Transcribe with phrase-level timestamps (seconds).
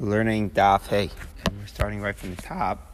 [0.00, 1.10] learning Daf Hey,
[1.44, 2.86] and we're starting right from the top.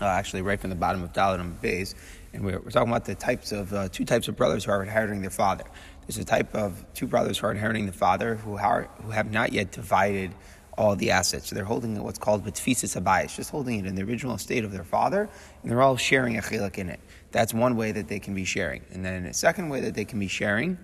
[0.00, 1.94] Uh, actually, right from the bottom of Dalit and
[2.32, 4.82] and we're, we're, talking about the types of uh, two types of brothers who are
[4.82, 5.64] inheriting their father.
[6.06, 9.32] There's a type of two brothers who are inheriting the father who are who have
[9.32, 10.32] not yet divided
[10.78, 11.48] all the assets.
[11.48, 14.70] So they're holding what's called betfisis abayis, just holding it in the original state of
[14.70, 15.28] their father,
[15.62, 17.00] and they're all sharing a chilek in it.
[17.32, 18.82] That's one way that they can be sharing.
[18.92, 20.78] And then a second way that they can be sharing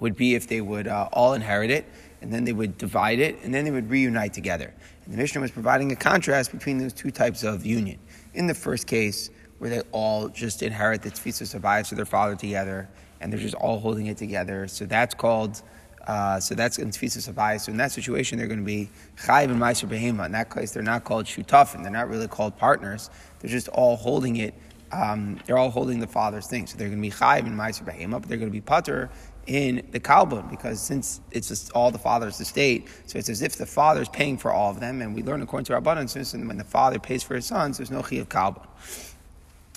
[0.00, 1.86] would be if they would uh, all inherit it
[2.24, 4.72] and then they would divide it, and then they would reunite together.
[5.04, 7.98] And the Mishnah was providing a contrast between those two types of union.
[8.32, 9.28] In the first case,
[9.58, 12.88] where they all just inherit the tefisas abayis of their father together,
[13.20, 14.66] and they're just all holding it together.
[14.68, 15.60] So that's called,
[16.06, 17.66] uh, so that's in tefisas abayis.
[17.66, 18.88] So in that situation, they're going to be
[19.18, 20.24] chayiv and meiser behema.
[20.24, 21.82] In that case, they're not called shutafim.
[21.82, 23.10] They're not really called partners.
[23.40, 24.54] They're just all holding it.
[24.92, 26.66] Um, they're all holding the father's thing.
[26.66, 29.10] So they're going to be chayiv and meiser behema, but they're going to be putter
[29.46, 33.66] in the kalbun because since it's all the father's estate, so it's as if the
[33.66, 36.48] father is paying for all of them, and we learn according to our abundance, and
[36.48, 38.66] when the father pays for his sons, there's no chi of kalbun.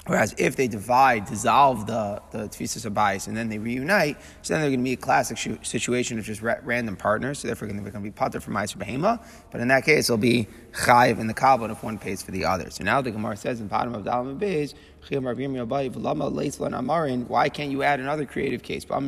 [0.08, 4.62] Whereas if they divide, dissolve the, the tefisas abayis, and then they reunite, so then
[4.62, 7.78] they're going to be a classic situation of just ra- random partners, so therefore they're
[7.82, 9.22] going to be pater for Meiser Behema,
[9.52, 12.46] but in that case it'll be chayiv in the kalbun if one pays for the
[12.46, 12.70] other.
[12.70, 14.74] So now the Gemara says in bottom of Dalam Beis,
[17.28, 18.84] why can't you add another creative case?
[18.90, 19.00] Why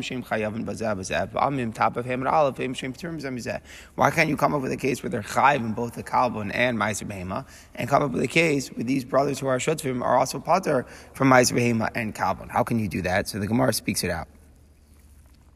[4.11, 6.77] can't you come up with a case where they're chayiv in both the kalbun and
[6.77, 7.45] ma'aser behema,
[7.75, 10.85] and come up with a case where these brothers who are shutvim are also pater
[11.13, 12.49] from ma'aser behema and kalbun?
[12.49, 13.27] How can you do that?
[13.27, 14.29] So the Gemara speaks it out.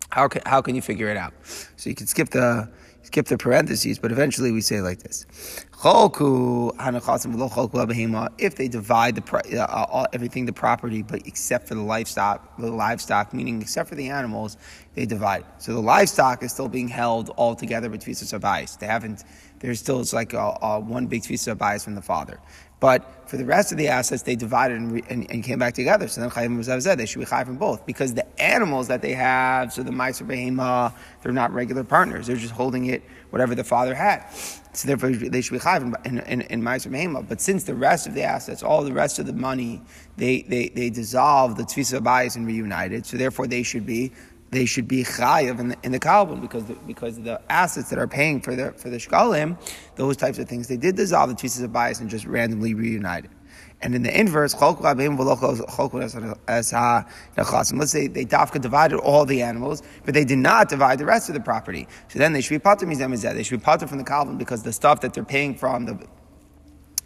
[0.09, 1.33] How can, how can you figure it out?
[1.77, 2.70] So you can skip the
[3.14, 5.28] skip the parentheses, but eventually we say like this.
[8.39, 12.58] If they divide the uh, uh, all, everything, the property, but except for the livestock,
[12.58, 14.58] the livestock, meaning except for the animals,
[14.95, 15.45] they divide.
[15.59, 18.25] So the livestock is still being held all together between the
[18.80, 19.23] They haven't.
[19.59, 22.39] There's still it's like a, a one big tefisa bias from the father.
[22.84, 25.73] But for the rest of the assets, they divided and, re, and, and came back
[25.73, 26.05] together.
[26.10, 27.86] So then Chayim Muzavzeh, they should be Chayim from both.
[27.86, 32.27] Because the animals that they have, so the Meiser Behema, they're not regular partners.
[32.27, 34.27] They're just holding it, whatever the father had.
[34.73, 37.26] So therefore, they should be Chayim in, in, in Meiser Behema.
[37.26, 39.82] But since the rest of the assets, all the rest of the money,
[40.17, 44.11] they, they, they dissolved the Tfisa bias and reunited, so therefore they should be
[44.53, 47.99] they should be chayav in the, in the kalbun because the, because the assets that
[47.99, 49.58] are paying for the for the shkalim,
[49.95, 53.31] those types of things, they did dissolve the pieces of bias and just randomly reunited.
[53.81, 54.77] And in the inverse, let's say
[58.08, 61.41] they dafka divided all the animals, but they did not divide the rest of the
[61.41, 61.89] property.
[62.08, 64.71] So then they should be pater They should be pater from the kalbun because the
[64.71, 66.08] stuff that they're paying from the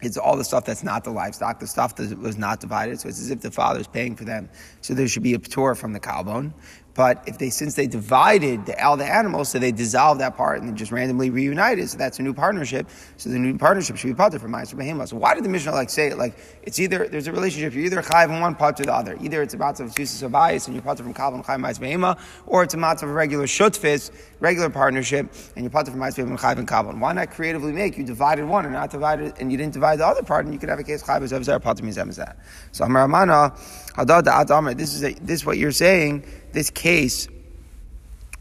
[0.01, 2.99] it's all the stuff that's not the livestock, the stuff that was not divided.
[2.99, 4.49] So it's as if the father is paying for them.
[4.81, 6.53] So there should be a ptor from the kalbon.
[6.97, 10.63] But if they, since they divided the, all the animals, so they dissolved that part
[10.63, 12.89] and just randomly reunited, so that's a new partnership.
[13.17, 15.07] So the new partnership should be part from Ma'aser Behema.
[15.07, 16.17] So why did the Mishnah like say it?
[16.17, 17.75] Like it's either there's a relationship.
[17.75, 19.15] You're either chayv in one part to the other.
[19.21, 22.19] Either it's a matzah of tzusis bias and you're part from kalvin chayv Ma'aser Behema,
[22.47, 24.09] or it's a matzah of a regular shutfis,
[24.39, 26.99] regular partnership, and you're part from Ma'aser Behema and chayv and kalvin.
[26.99, 30.07] Why not creatively make you divided one and not divided, and you didn't divide the
[30.07, 32.37] other part, and you could have a case chayv as zevzer part that.
[32.71, 33.53] So Amar Amana,
[34.75, 36.23] this is a, this is what you're saying
[36.57, 37.27] this case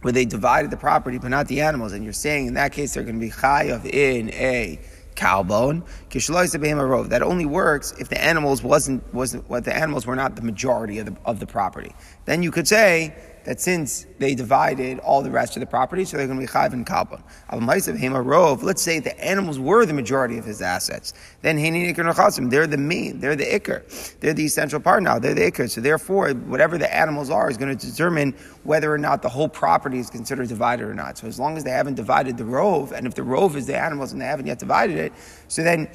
[0.00, 2.94] where they divided the property but not the animals, and you're saying in that case
[2.94, 4.80] they're going to be chayav in a
[5.14, 5.84] cow bone.
[6.10, 10.98] That only works if the animals wasn't wasn't what the animals were not the majority
[10.98, 11.92] of the of the property.
[12.24, 13.14] Then you could say
[13.46, 16.52] that since they divided all the rest of the property, so they're going to be
[16.52, 17.22] chayv and kalpon.
[17.52, 21.14] Let's say the animals were the majority of his assets.
[21.42, 24.18] Then they're the main, they're the ikr.
[24.18, 25.20] They're the essential part now.
[25.20, 25.70] They're the ikr.
[25.70, 29.48] So therefore, whatever the animals are is going to determine whether or not the whole
[29.48, 31.16] property is considered divided or not.
[31.16, 33.78] So as long as they haven't divided the rove, and if the rove is the
[33.78, 35.12] animals and they haven't yet divided it,
[35.46, 35.88] so then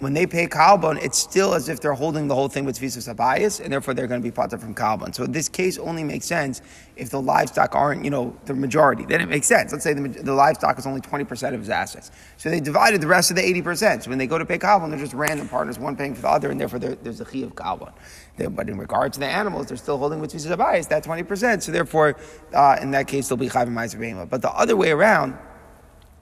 [0.00, 3.08] when they pay kalbon, it's still as if they're holding the whole thing with visas
[3.08, 5.14] abayas, and therefore they're going to be part from kalbon.
[5.14, 6.62] So this case only makes sense
[6.96, 9.04] if the livestock aren't, you know, the majority.
[9.04, 9.72] Then it makes sense.
[9.72, 12.12] Let's say the, the livestock is only 20% of his assets.
[12.36, 14.04] So they divided the rest of the 80%.
[14.04, 16.28] So when they go to pay kalbon, they're just random partners, one paying for the
[16.28, 17.92] other, and therefore there's a chi of kalbon.
[18.36, 21.62] But in regard to the animals, they're still holding with visas abayas, that 20%.
[21.62, 22.16] So therefore,
[22.54, 25.36] uh, in that case, they'll be chayv and But the other way around,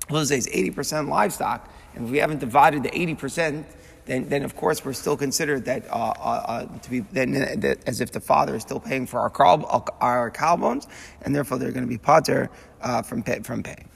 [0.08, 3.64] let's say it's 80% livestock, and if we haven't divided the 80%,
[4.06, 7.78] then, then of course we're still considered that uh, uh, uh, to be then that
[7.86, 10.86] as if the father is still paying for our cow, our bones,
[11.22, 12.48] and therefore they're going to be pater
[12.82, 13.88] uh, from pay, from paying.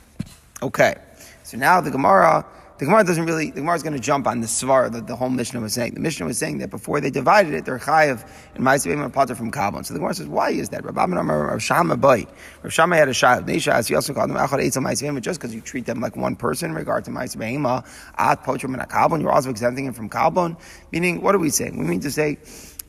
[0.63, 0.97] Okay,
[1.45, 2.45] So now the Gemara,
[2.81, 5.15] the Gemara doesn't really, the Gemara is going to jump on the svar that the
[5.15, 5.93] whole Mishnah was saying.
[5.93, 9.35] The Mishnah was saying that before they divided it, they're chayiv and ma'aseh and potter
[9.35, 9.85] from Kabon.
[9.85, 10.83] So the Gemara says, why is that?
[10.83, 12.25] Rabbi Rav Shama boy,
[12.63, 13.45] Rav Shama had a child.
[13.45, 16.35] Neisha, you also called them achad eitzel ma'aseh just because you treat them like one
[16.37, 17.87] person in regard to ma'aseh behema,
[18.17, 20.59] at potrim and Kabon, you're also exempting him from Kabon.
[20.91, 21.77] Meaning, what are we saying?
[21.77, 22.39] We mean to say,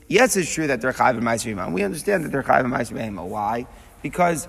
[0.07, 3.27] yes, it's true that they're chayiv and ma'aseh We understand that they're chayiv and ma'aseh
[3.27, 3.67] Why?
[4.01, 4.47] Because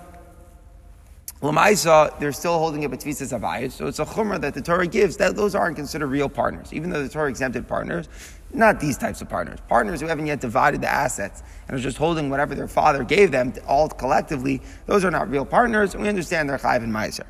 [1.42, 5.16] Lamaisa, they're still holding it betvisas abayis, so it's a chumrah that the Torah gives
[5.16, 8.08] that those aren't considered real partners, even though the Torah exempted partners.
[8.54, 9.58] Not these types of partners.
[9.68, 13.32] Partners who haven't yet divided the assets and are just holding whatever their father gave
[13.32, 14.62] them all collectively.
[14.86, 17.26] Those are not real partners, and we understand they're chayv and meiser.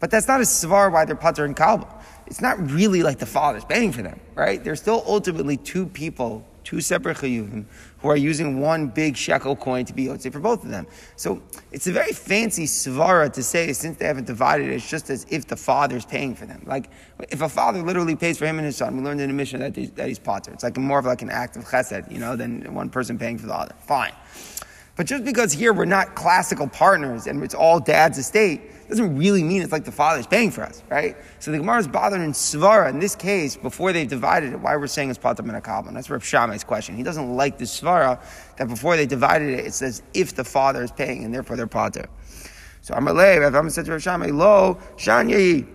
[0.00, 2.02] But that's not a svar why they're putter and kalba.
[2.26, 4.62] It's not really like the father's paying for them, right?
[4.64, 7.64] They're still ultimately two people two separate chayuvim
[8.00, 10.84] who are using one big shekel coin to be yotze for both of them.
[11.14, 11.40] So
[11.70, 15.24] it's a very fancy svara to say since they haven't divided it, it's just as
[15.30, 16.64] if the father is paying for them.
[16.66, 16.90] Like
[17.30, 19.60] if a father literally pays for him and his son, we learned in the Mishnah
[19.60, 20.52] that, he's, that he's potter.
[20.52, 23.38] It's like more of like an act of chesed, you know, than one person paying
[23.38, 23.74] for the other.
[23.78, 24.12] Fine.
[24.96, 29.42] But just because here we're not classical partners and it's all dad's estate, doesn't really
[29.42, 31.16] mean it's like the father's paying for us, right?
[31.38, 34.76] So the Gemara is bothered in Svara, in this case, before they've divided it, why
[34.76, 35.94] we're saying it's Patam and Akabon.
[35.94, 36.96] That's Rav Shammai's question.
[36.96, 38.20] He doesn't like the Svara
[38.56, 41.66] that before they divided it, it says if the father is paying, and therefore they're
[41.66, 42.08] Pater.
[42.82, 45.66] So Amalei, Rav Amma said to Rav Shammai, Lo, Shanyayi.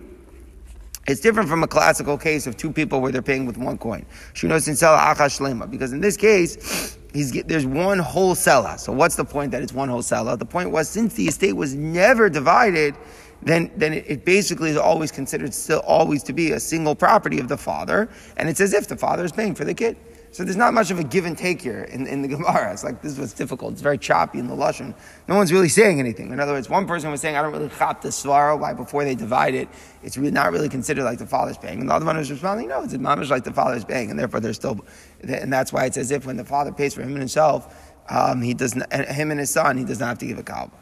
[1.08, 4.06] It's different from a classical case of two people where they're paying with one coin.
[4.40, 8.34] Because in this case, there's one whole.
[8.34, 10.02] So what's the point that it's one whole?
[10.02, 12.94] The point was since the estate was never divided,
[13.42, 17.40] then, then it, it, basically is always considered still always to be a single property
[17.40, 19.96] of the father, and it's as if the father is paying for the kid.
[20.32, 22.72] So there's not much of a give and take here in, in the Gemara.
[22.72, 23.72] It's like this is what's difficult.
[23.72, 24.94] It's very choppy in the lashon.
[25.28, 26.32] No one's really saying anything.
[26.32, 29.04] In other words, one person was saying, "I don't really chop the svara." Why before
[29.04, 29.68] they divide it,
[30.02, 31.80] it's really not really considered like the father's paying.
[31.80, 34.40] And the other one was responding, "No, it's mamish like the father's paying, and therefore
[34.40, 34.80] they're still."
[35.22, 38.40] And that's why it's as if when the father pays for him and himself, um,
[38.40, 40.72] he does not, him and his son, he does not have to give a kalba.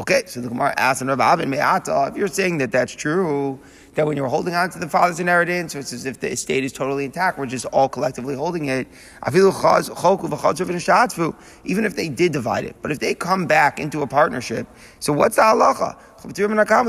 [0.00, 3.60] Okay, so the Gemara asks, "And Rabbi Me'ata, if you're saying that that's true."
[3.94, 6.72] That when you're holding on to the father's inheritance, it's as if the estate is
[6.72, 7.38] totally intact.
[7.38, 8.86] We're just all collectively holding it.
[11.64, 14.66] Even if they did divide it, but if they come back into a partnership,
[15.00, 15.96] so what's the halacha?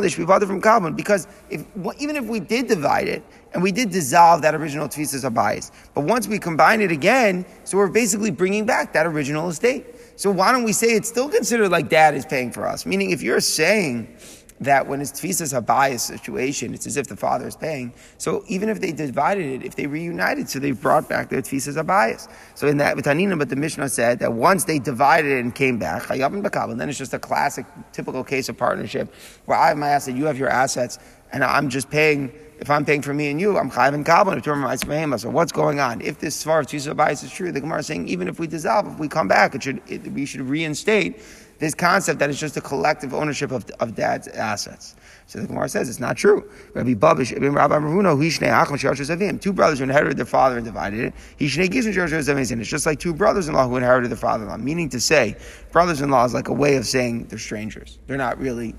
[0.02, 1.66] They should be bothered from Kalman because if,
[2.00, 6.04] even if we did divide it and we did dissolve that original tefisas bias, but
[6.04, 9.86] once we combine it again, so we're basically bringing back that original estate.
[10.18, 12.86] So why don't we say it's still considered like dad is paying for us?
[12.86, 14.18] Meaning, if you're saying
[14.62, 17.92] that when it's tfisas a bias situation, it's as if the father is paying.
[18.20, 21.84] So even if they divided it, if they reunited, so they brought back their tfisas
[21.86, 22.28] bias.
[22.54, 25.80] So in that Vitanina, but the Mishnah said that once they divided it and came
[25.80, 29.14] back, and then it's just a classic, typical case of partnership
[29.46, 31.00] where I have my asset, you have your assets,
[31.34, 32.32] and I'm just paying.
[32.60, 35.18] If I'm paying for me and you, I'm chayv and kabbalah.
[35.18, 36.00] So what's going on?
[36.02, 38.86] If this svar tfisas bias is true, the Gemara is saying even if we dissolve,
[38.86, 41.20] if we come back, it should it, we should reinstate
[41.62, 44.96] this concept that it's just a collective ownership of, of dad's assets.
[45.28, 46.50] So the Gemara says it's not true.
[46.74, 51.14] Rabbi Babish, Rabbi Maruno, two brothers who inherited their father and divided it.
[51.40, 54.58] It's just like two brothers-in-law who inherited their father-in-law.
[54.58, 55.38] Meaning to say,
[55.72, 58.00] brothers-in-law is like a way of saying they're strangers.
[58.08, 58.74] They're not really,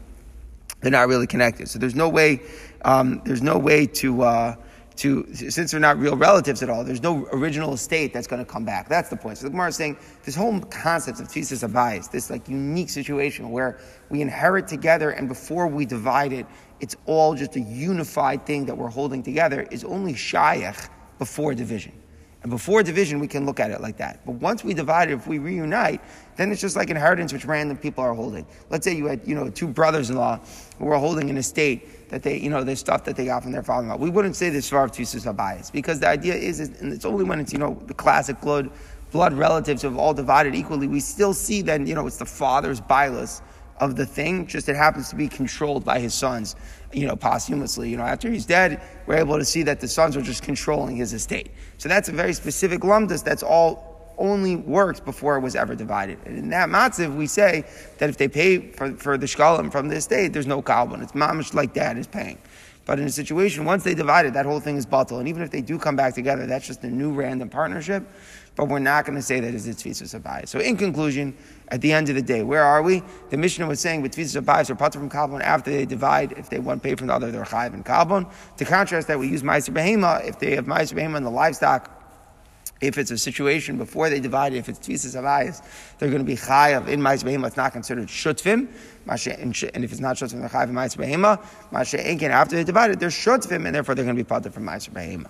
[0.81, 1.69] they're not really connected.
[1.69, 2.41] So there's no way,
[2.85, 4.23] um, there's no way to.
[4.23, 4.57] Uh,
[4.97, 8.51] to since they're not real relatives at all, there's no original estate that's going to
[8.51, 8.89] come back.
[8.89, 9.39] That's the point.
[9.39, 13.51] So the Gemara is saying this whole concept of tzitzis abayis, this like unique situation
[13.51, 13.79] where
[14.11, 16.47] we inherit together and before we divide it,
[16.81, 20.89] it's all just a unified thing that we're holding together, is only shayach
[21.19, 21.93] before division.
[22.43, 24.27] And before division, we can look at it like that.
[24.27, 26.01] But once we divide it, if we reunite,
[26.35, 28.45] then it's just like inheritance, which random people are holding.
[28.69, 30.41] Let's say you had, you know, two brothers-in-law
[30.79, 33.53] who were holding an estate that they, you know, there's stuff that they got from
[33.53, 33.97] their father-in-law.
[33.97, 37.25] We wouldn't say this Svarv Tusus bias because the idea is, is, and it's only
[37.25, 38.71] when it's, you know, the classic blood,
[39.13, 42.83] blood relatives have all divided equally, we still see then, you know, it's the father's
[42.83, 43.41] bilus
[43.79, 46.55] of the thing, just it happens to be controlled by his sons,
[46.93, 47.89] you know, posthumously.
[47.89, 50.97] You know, after he's dead, we're able to see that the sons are just controlling
[50.97, 51.51] his estate.
[51.79, 53.92] So that's a very specific lumdus that's all
[54.23, 56.19] only works before it was ever divided.
[56.25, 57.65] And in that matziv, we say
[57.99, 61.03] that if they pay for, for the shkalim from the estate, there's no kalbon.
[61.03, 62.39] It's mamish like dad is paying.
[62.85, 65.19] But in a situation, once they divide it, that whole thing is bottle.
[65.19, 68.05] And even if they do come back together, that's just a new random partnership.
[68.55, 70.49] But we're not going to say that it's tzitzis abayis.
[70.49, 71.35] So in conclusion,
[71.69, 73.03] at the end of the day, where are we?
[73.31, 76.51] The Mishnah was saying with tzitzis abayis or pater from kalbon after they divide, if
[76.51, 78.31] they one pay from the other, they're chayiv and kalbon.
[78.59, 80.25] To contrast that, we use ma'aser behema.
[80.27, 82.02] If they have ma'aser behema in the livestock,
[82.83, 85.63] if it's a situation before they divide if it's tvisas avayas,
[85.99, 87.47] they're going to be chayav in ma'is behema.
[87.47, 88.69] It's not considered shutvim.
[89.07, 91.41] And if it's not shutvim, they're chayav in ma'is behema.
[91.73, 94.53] Mashe enkin after they divide it, they're shutvim, and therefore they're going to be part
[94.53, 95.29] from ma'is behema.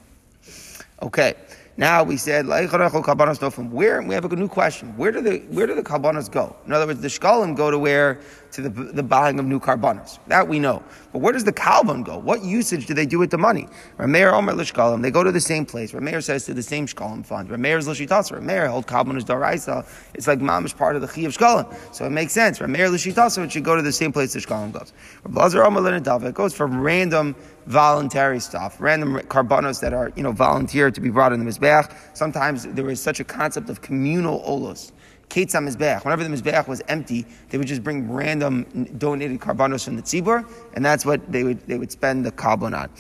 [1.03, 1.35] Okay.
[1.77, 4.95] Now we said where we have a new question.
[4.99, 6.55] Where do the where do the karbanos go?
[6.67, 8.21] In other words, the shkalim go to where
[8.53, 10.19] to the the buying of new karbanos.
[10.29, 10.83] That we know.
[11.13, 12.19] But where does the kalban go?
[12.19, 13.69] What usage do they do with the money?
[13.99, 15.03] Rameir Omer l'shkalim.
[15.03, 15.93] They go to the same place.
[15.93, 17.49] Rameir says to the same shkalim fund.
[17.49, 18.31] Rameir's l'shitas.
[18.33, 18.85] Rameir held
[19.17, 19.87] is daraisa.
[20.15, 21.95] It's like mamish part of the chi of shkalim.
[21.95, 22.59] So it makes sense.
[22.59, 23.43] Rameir l'shitas.
[23.43, 24.93] It should go to the same place the shkalim goes.
[25.25, 25.83] Rablazer Omer.
[26.29, 27.35] It goes from random
[27.67, 31.95] voluntary stuff, random carbonos that are, you know, volunteered to be brought in the Mizbeach.
[32.15, 34.93] Sometimes there is such a concept of communal olos.
[35.33, 36.05] Ketzah Mizbeach.
[36.05, 38.65] Whenever the Mizbeach was empty, they would just bring random
[38.99, 42.77] donated carbonos from the tzibur, and that's what they would they would spend the kalbon
[42.79, 42.91] on.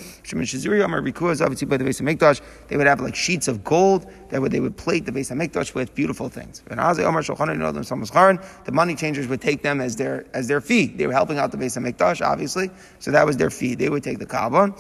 [2.69, 5.75] They would have like sheets of gold that would, they would plate the Beis Hamikdash
[5.75, 6.63] with beautiful things.
[8.65, 10.87] The money changers would take them as their as their fee.
[10.87, 13.75] They were helping out the Beis Hamikdash, obviously, so that was their fee.
[13.75, 14.73] They would take the kalbon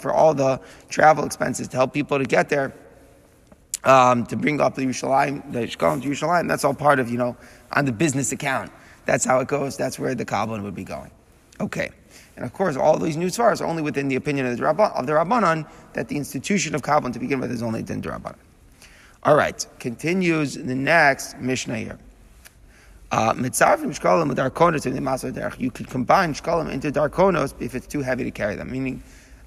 [0.00, 2.74] for all the travel expenses to help people to get there
[3.84, 6.48] um, to bring up the Yerushalayim, the Shkolim to Yerushalayim.
[6.48, 7.36] That's all part of, you know,
[7.72, 8.72] on the business account.
[9.06, 9.76] That's how it goes.
[9.76, 11.10] That's where the Kabbalah would be going.
[11.60, 11.90] Okay.
[12.36, 15.06] And of course, all these new svaras are only within the opinion of the, of
[15.06, 18.36] the that the institution of Kabbalah to begin with is only din Rabbanan.
[19.22, 19.66] All right.
[19.78, 21.98] Continues the next Mishnah here.
[23.12, 23.52] Uh, you could
[25.88, 28.72] combine shkalim into darkonos if it's too heavy to carry them.
[28.72, 29.00] Meaning,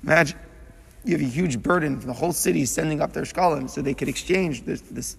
[0.03, 0.38] imagine
[1.04, 2.00] you have a huge burden.
[2.00, 5.18] from The whole city sending up their shkalim so they could exchange this, this,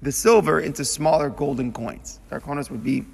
[0.00, 2.20] the silver into smaller golden coins.
[2.30, 3.04] Darkonos would be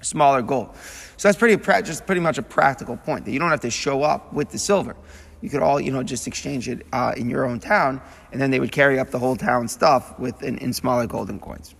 [0.00, 0.74] smaller gold.
[1.16, 4.02] So that's pretty just pretty much a practical point that you don't have to show
[4.02, 4.96] up with the silver.
[5.42, 8.00] You could all you know just exchange it uh, in your own town,
[8.32, 11.38] and then they would carry up the whole town stuff with in, in smaller golden
[11.38, 11.74] coins.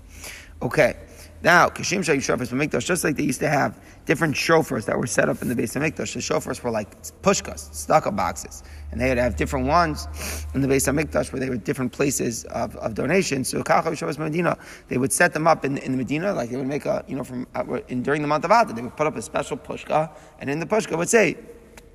[0.62, 0.96] Okay.
[1.42, 5.30] Now, Kashim Shofars Mikdash, just like they used to have different shofars that were set
[5.30, 6.12] up in the Beis Hamikdash.
[6.12, 10.06] The shofars were like pushkas, stucco boxes, and they would have different ones
[10.52, 13.44] in the Beis Hamikdash where they were different places of, of donation.
[13.44, 16.58] So Kachav Shofars Medina, they would set them up in, in the Medina, like they
[16.58, 18.96] would make a, you know, from uh, in, during the month of Adar, they would
[18.96, 21.38] put up a special pushka, and in the pushka would say,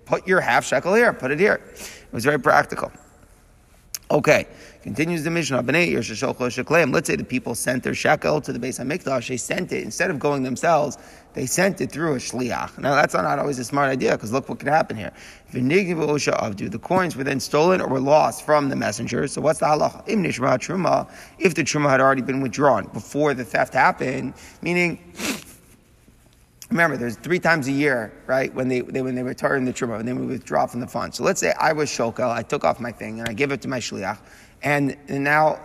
[0.06, 1.62] put your half shekel here, put it here.
[1.76, 2.92] It was very practical.
[4.12, 4.48] Okay.
[4.84, 5.62] Continues the Mishnah.
[5.64, 9.28] Let's say the people sent their shekel to the Beis Hamikdash.
[9.28, 11.00] They sent it instead of going themselves.
[11.34, 12.78] They sent it through a shliach.
[12.78, 15.12] Now that's not always a smart idea because look what could happen here.
[15.52, 19.28] The coins were then stolen or were lost from the messenger.
[19.28, 20.04] So what's the halacha?
[21.40, 25.00] If the truma had already been withdrawn before the theft happened, meaning
[26.70, 30.00] remember, there's three times a year, right, when they, they when they return the truma
[30.00, 31.14] and then we withdraw from the fund.
[31.14, 33.62] So let's say I was shokel, I took off my thing and I give it
[33.62, 34.20] to my shliach
[34.64, 35.60] and, and now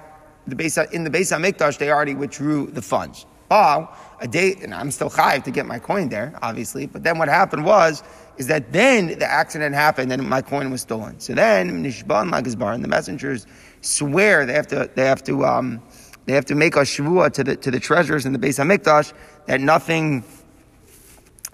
[0.47, 3.27] the base, in the Beis Hamikdash, they already withdrew the funds.
[3.51, 6.87] Wow, a day, and I'm still chayiv to get my coin there, obviously.
[6.87, 8.05] But then what happened was,
[8.37, 11.19] is that then the accident happened and my coin was stolen.
[11.19, 13.47] So then Nishban Magazbar and the messengers
[13.81, 15.83] swear they have to they have to um,
[16.27, 19.13] they have to make a shvua to the to the treasures in the Beis Hamikdash
[19.47, 20.23] that nothing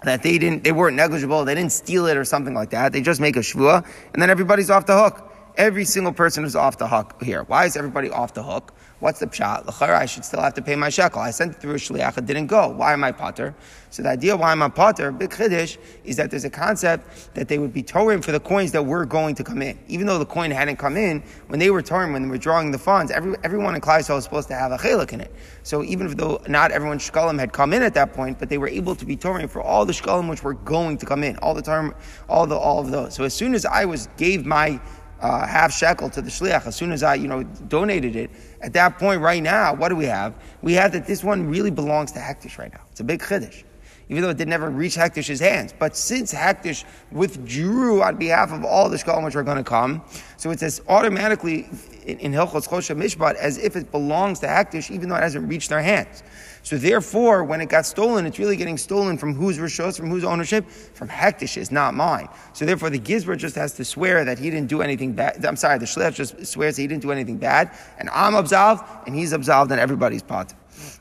[0.04, 2.92] that they didn't they weren't negligible, they didn't steal it or something like that.
[2.92, 5.25] They just make a shvua, and then everybody's off the hook.
[5.56, 7.44] Every single person is off the hook here.
[7.44, 8.74] Why is everybody off the hook?
[8.98, 9.66] What's the pshat?
[9.66, 11.20] L'chara, I should still have to pay my shekel.
[11.20, 12.68] I sent it through a shliach, it didn't go.
[12.68, 13.54] Why am I potter?
[13.88, 17.48] So the idea why I'm a potter, big chiddush, is that there's a concept that
[17.48, 19.78] they would be towing for the coins that were going to come in.
[19.88, 22.70] Even though the coin hadn't come in, when they were towing, when they were drawing
[22.70, 25.32] the funds, every, everyone in Klai was supposed to have a chelik in it.
[25.62, 28.68] So even though not everyone's shkalim had come in at that point, but they were
[28.68, 31.54] able to be towing for all the shkalim which were going to come in, all
[31.54, 31.94] the time,
[32.28, 33.14] all the all of those.
[33.14, 34.80] So as soon as I was gave my
[35.20, 38.30] uh, half shekel to the shliach as soon as I, you know, donated it.
[38.60, 40.34] At that point, right now, what do we have?
[40.62, 42.80] We have that this one really belongs to Hektish right now.
[42.90, 43.64] It's a big chiddush,
[44.08, 45.74] even though it did never reach Hektish's hands.
[45.78, 50.02] But since Hektish withdrew on behalf of all the shkalim which are going to come,
[50.36, 51.68] so it says automatically
[52.04, 55.48] in, in Hilchos Choshen Mishpat as if it belongs to Hektish, even though it hasn't
[55.48, 56.22] reached their hands.
[56.66, 60.24] So therefore, when it got stolen, it's really getting stolen from whose rishos, from whose
[60.24, 60.68] ownership?
[60.68, 62.28] From Hektish's, not mine.
[62.54, 65.44] So therefore, the Gizber just has to swear that he didn't do anything bad.
[65.44, 67.70] I'm sorry, the Shliach just swears he didn't do anything bad,
[68.00, 70.54] and I'm absolved, and he's absolved, and everybody's pot.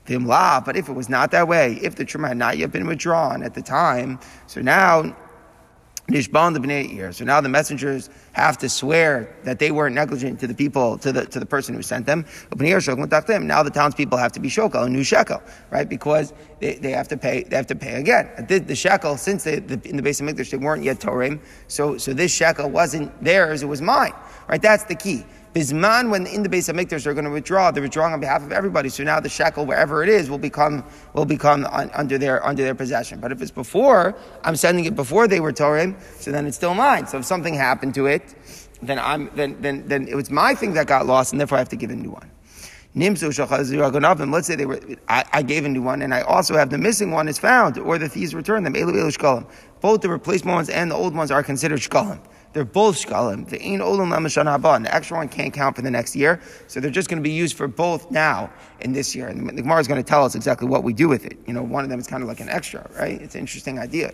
[0.07, 3.41] But if it was not that way, if the truma had not yet been withdrawn
[3.41, 5.17] at the time, so now
[6.07, 7.11] Nishban bnei ear.
[7.11, 11.11] So now the messengers have to swear that they weren't negligent to the people, to
[11.11, 12.25] the to the person who sent them.
[12.55, 15.89] Now the townspeople have to be shokel, a new shekel, right?
[15.89, 17.43] Because they, they have to pay.
[17.43, 18.29] They have to pay again.
[18.47, 21.97] The, the shekel, since they, the, in the Beis HaMikdash they weren't yet Torim, so
[21.97, 24.13] so this shekel wasn't theirs; it was mine,
[24.47, 24.61] right?
[24.61, 25.25] That's the key.
[25.55, 27.71] Bisman, when in the Beis HaMikdash, they're going to withdraw.
[27.71, 28.89] They're withdrawing on behalf of everybody.
[28.89, 30.83] So now the shekel, wherever it is, will become
[31.13, 33.21] will become un, under their under their possession.
[33.21, 36.73] But if it's before, I'm sending it before they were Torah, so then it's still
[36.73, 37.07] mine.
[37.07, 38.35] So if something happened to it,
[38.81, 41.61] then I'm then then then it was my thing that got lost, and therefore I
[41.61, 42.29] have to give a new one.
[42.97, 43.21] Let's
[44.47, 47.11] say they were, I, I, gave a new one, and I also have the missing
[47.11, 48.73] one is found, or the thieves return them.
[49.81, 52.19] Both the replacement ones and the old ones are considered shkalim.
[52.55, 53.49] They're both shkalim.
[53.49, 54.81] The ein olam lamashan haba.
[54.81, 57.33] The extra one can't count for the next year, so they're just going to be
[57.33, 59.27] used for both now and this year.
[59.27, 61.37] And the Gemara is going to tell us exactly what we do with it.
[61.45, 63.21] You know, one of them is kind of like an extra, right?
[63.21, 64.13] It's an interesting idea.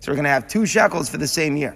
[0.00, 1.74] So we're going to have two shekels for the same year.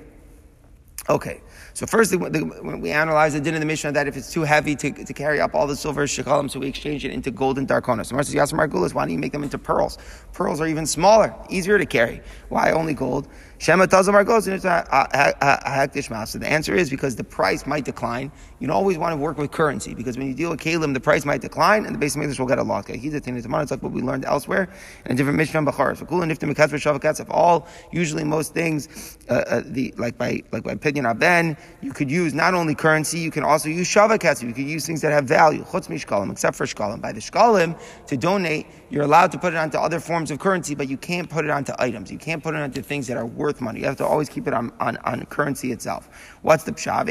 [1.09, 1.41] Okay.
[1.73, 4.77] So first, when we analyze the din of the Mishnah that if it's too heavy
[4.77, 7.67] to, to carry up all the silver shekalim, so we exchange it into gold and
[7.67, 8.07] darkonos.
[8.07, 9.99] So says, Yasser Margulis, why don't you make them into pearls?
[10.33, 12.21] Pearls are even smaller, easier to carry.
[12.49, 13.27] Why only gold?
[13.59, 16.31] Shema Hektish Mas.
[16.31, 18.31] So the answer is because the price might decline.
[18.61, 21.01] You don't always want to work with currency because when you deal with Kalim, the
[21.01, 22.87] price might decline and the base English will get a loss.
[22.87, 24.69] He's a thing It's like what we learned elsewhere
[25.07, 27.21] in a different Mishnah Bachar.
[27.21, 31.93] If all, usually most things, uh, uh, the, like by, like by opinion Aben, you
[31.93, 34.43] could use not only currency, you can also use Shavakatz.
[34.43, 35.63] You could use things that have value.
[35.63, 37.01] Except for Shkalim.
[37.01, 40.77] By the Shkalim, to donate, you're allowed to put it onto other forms of currency,
[40.77, 42.13] but you can't put it onto items.
[42.13, 43.81] You can't put it onto things that are worth money.
[43.81, 46.09] You have to always keep it on, on, on currency itself.
[46.43, 47.09] What's the pshav?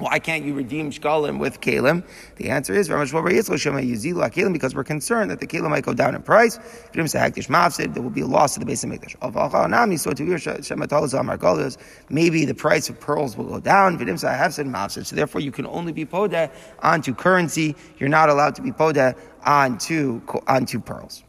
[0.00, 2.02] Why can't you redeem shkalim with kalim?
[2.36, 6.58] The answer is because we're concerned that the kalim might go down in price.
[6.94, 9.16] There will be a loss to the Beis HaMikdash.
[12.08, 14.16] Maybe the price of pearls will go down.
[15.04, 16.50] So therefore, you can only be poda
[16.82, 17.76] onto currency.
[17.98, 19.14] You're not allowed to be poda
[19.44, 21.24] onto onto pearls.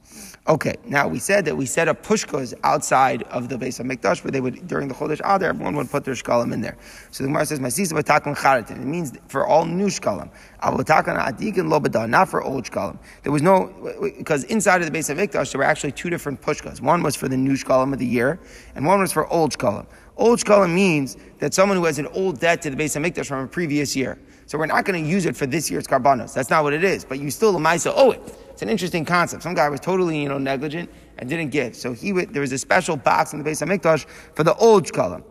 [0.48, 4.32] Okay, now we said that we set up pushkas outside of the Beis HaMikdash, where
[4.32, 6.78] they would, during the Chodesh Adar, everyone would put their shkalim in there.
[7.12, 8.78] So the Gemara says, Masisa b'takon charitin.
[8.82, 10.32] It means for all new shkalim.
[10.64, 12.98] Avotakon adikin lo not for old shkalim.
[13.22, 13.72] There was no,
[14.18, 16.82] because inside of the Beis HaMikdash, there were actually two different pushkas.
[16.82, 18.40] One was for the new shkalim of the year,
[18.74, 19.86] and one was for old shkalim.
[20.18, 23.46] Old shkalim means that someone who has an old debt to the Beis HaMikdash from
[23.46, 24.18] a previous year.
[24.48, 26.34] So we're not going to use it for this year's karbanos.
[26.34, 27.06] That's not what it is.
[27.06, 28.51] But you still, Lamaisa, owe it.
[28.62, 29.42] It's an interesting concept.
[29.42, 30.88] Some guy was totally, you know, negligent
[31.18, 31.76] and didn't give.
[31.76, 34.86] So he would, there was a special box in the Beis HaMikdash for the old
[34.86, 35.24] shkalim.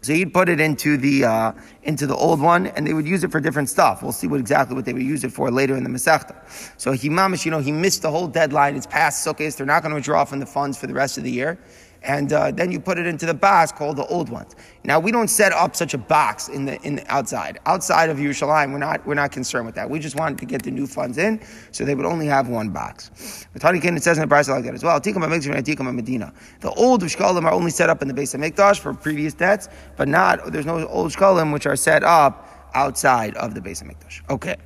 [0.00, 3.24] So he'd put it into the uh, into the old one, and they would use
[3.24, 4.00] it for different stuff.
[4.00, 6.36] We'll see what exactly what they would use it for later in the Masechta.
[6.80, 8.76] So he mamish, you know, he missed the whole deadline.
[8.76, 9.56] It's past Sukkot.
[9.56, 11.58] They're not going to withdraw from the funds for the rest of the year
[12.06, 14.54] and uh, then you put it into the box called the old ones.
[14.84, 17.58] Now we don't set up such a box in the in the outside.
[17.66, 19.90] Outside of Yerushalayim, we're not we're not concerned with that.
[19.90, 21.40] We just wanted to get the new funds in,
[21.72, 23.46] so they would only have one box.
[23.52, 25.00] But Tani it says in the price like that as well.
[25.96, 26.32] Medina.
[26.60, 30.08] The old shkalim are only set up in the Beis HaMikdash for previous debts, but
[30.08, 34.22] not there's no old shkalim which are set up outside of the Beis HaMikdash.
[34.30, 34.56] Okay.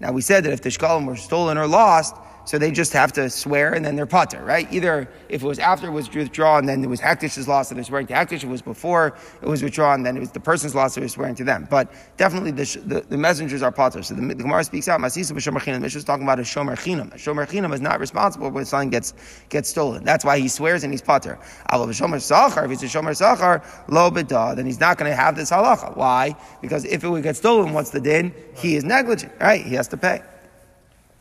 [0.00, 2.16] Now we said that if the shkalim were stolen or lost,
[2.48, 4.72] so they just have to swear and then they're potter, right?
[4.72, 7.84] Either if it was after it was withdrawn, then it was Haktish's loss and they're
[7.84, 8.42] swearing to Haktish.
[8.42, 11.34] It was before it was withdrawn, then it was the person's loss that they're swearing
[11.34, 11.68] to them.
[11.68, 14.02] But definitely the, the, the messengers are potter.
[14.02, 15.82] So the, the Gemara speaks out, Masisa b'shomer chinam.
[15.82, 17.12] Mishnah is talking about a shomer chinam.
[17.12, 19.12] A shomer chinam is not responsible when something gets,
[19.50, 20.02] gets stolen.
[20.02, 21.38] That's why he swears and he's potter.
[21.68, 25.14] Alo b'shomer sachar, if it's a shomer sachar, lo b'dah, then he's not going to
[25.14, 25.94] have this halacha.
[25.98, 26.34] Why?
[26.62, 28.32] Because if it would get stolen, what's the din?
[28.56, 29.62] He is negligent, right?
[29.62, 30.22] He has to pay.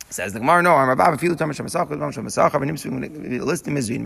[0.09, 1.37] Says the Gemara, no, I'm about to feel We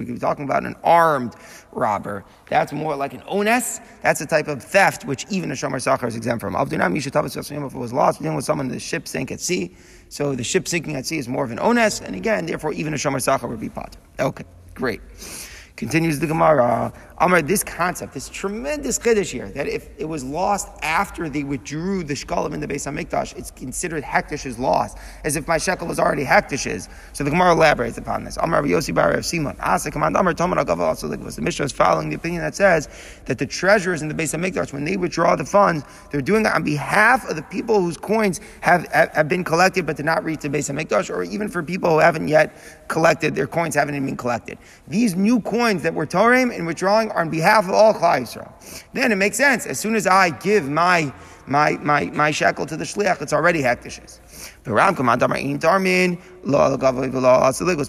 [0.05, 1.35] could be talking about an armed
[1.71, 2.25] robber.
[2.49, 3.79] That's more like an ones.
[4.01, 6.55] That's a type of theft which even a shomer sachar is exempt from.
[6.55, 9.75] If it was lost, dealing with someone, the ship sank at sea.
[10.09, 12.95] So the ship sinking at sea is more of an ones, and again, therefore, even
[12.95, 13.95] a shomer sachar would be pot.
[14.19, 15.01] Okay, great.
[15.81, 16.93] Continues the Gemara.
[17.17, 22.03] Amar, this concept, this tremendous chiddush here, that if it was lost after they withdrew
[22.03, 25.99] the shkalim in the Beis HaMikdash, it's considered hektish's loss, as if my shekel was
[25.99, 26.87] already hektish's.
[27.13, 28.37] So the Gemara elaborates upon this.
[28.37, 29.55] Amar Yossi Bar of Simon.
[29.59, 32.87] Asa command Amar Tomar also the Mishnah is following the opinion that says
[33.25, 36.53] that the treasurers in the Beis HaMikdash, when they withdraw the funds, they're doing it
[36.53, 40.41] on behalf of the people whose coins have, have been collected but did not reach
[40.41, 42.55] the base of Mikdash, or even for people who haven't yet
[42.91, 44.59] collected, their coins haven't even been collected.
[44.87, 48.51] These new coins that we're Torim and withdrawing are on behalf of all Klal Yisrael.
[48.93, 49.65] Then it makes sense.
[49.65, 51.11] As soon as I give my
[51.51, 54.19] my my my shekel to the shliach, it's already hektishes.
[54.63, 54.73] But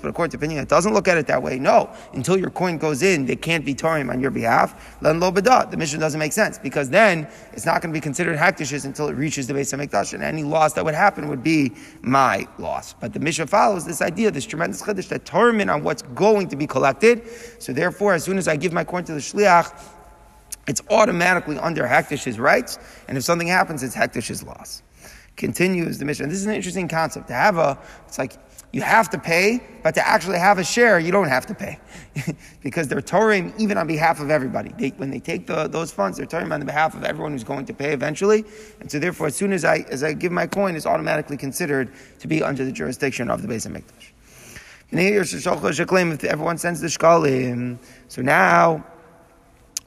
[0.09, 1.59] according to opinion, it doesn't look at it that way.
[1.59, 5.01] No, until your coin goes in, they can't be tarim on your behalf.
[5.01, 9.09] The Mishnah doesn't make sense because then it's not going to be considered hektishes until
[9.09, 11.73] it reaches the Beis HaMikdash, and any loss that would happen would be
[12.03, 12.95] my loss.
[12.95, 16.57] But the Mishnah follows this idea, this tremendous chiddush that tarim on what's going to
[16.57, 17.23] be collected.
[17.59, 19.73] So therefore, as soon as I give my coin to the shliach,
[20.67, 24.83] it's automatically under Hektish's rights, and if something happens, it's Hektish's loss.
[25.37, 26.27] Continues the Mishnah.
[26.27, 27.29] This is an interesting concept.
[27.29, 28.35] To have a, it's like
[28.73, 31.79] you have to pay, but to actually have a share, you don't have to pay.
[32.63, 34.73] because they're Torahim even on behalf of everybody.
[34.79, 37.45] They, when they take the, those funds, they're Torahim on the behalf of everyone who's
[37.45, 38.45] going to pay eventually.
[38.81, 41.93] And so therefore, as soon as I, as I give my coin, it's automatically considered
[42.21, 44.11] to be under the jurisdiction of the Beis HaMikdash.
[44.95, 48.85] If everyone sends the shkalim, so now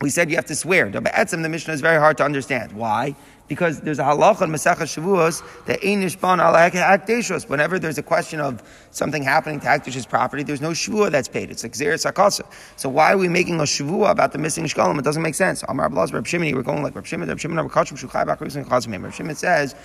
[0.05, 0.87] we said you have to swear.
[0.91, 2.71] The Mishnah is very hard to understand.
[2.73, 3.15] Why?
[3.47, 7.47] because there's a halacha in Masechah Shavuos that ein nishban ala hakdeshos.
[7.47, 11.51] Whenever there's a question of something happening to Hakdesh's property, there's no shavua that's paid.
[11.51, 12.45] It's like zeres sakasa.
[12.75, 14.97] So why are we making a shavua about the missing shkalim?
[14.97, 15.63] It doesn't make sense.
[15.67, 19.75] Amar Ablaz, Reb Shimon, we're going like Reb Shimon, Reb Shimon, Reb Shimon says,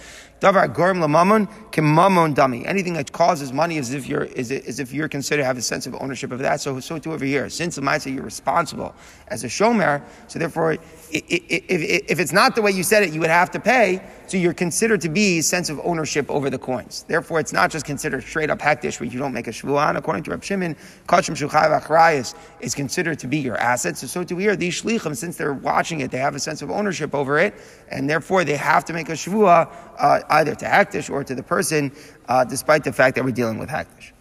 [0.41, 2.65] davar gorm lamamon kim mamon dummy.
[2.67, 5.63] Anything that causes money is if you're is, is if you're considered to have a
[5.63, 6.61] sense of ownership of that.
[6.61, 7.49] So so too over here.
[7.49, 8.95] Since the say you're responsible
[9.29, 13.13] as a shomer, so therefore, if, if, if it's not the way you said it,
[13.13, 14.03] you would have to pay.
[14.27, 17.05] So you're considered to be a sense of ownership over the coins.
[17.09, 19.97] Therefore, it's not just considered straight up hektish where you don't make a shvuah.
[19.97, 20.77] According to Reb Shimon,
[21.09, 23.97] kachim shuchai v'achrayis is considered to be your asset.
[23.97, 26.71] So so too here, these shlichim, since they're watching it, they have a sense of
[26.71, 27.55] ownership over it,
[27.91, 31.43] and therefore they have to make a shvuah uh, either to hektish or to the
[31.43, 31.93] person,
[32.29, 34.13] uh, despite the fact that we're dealing with hektish.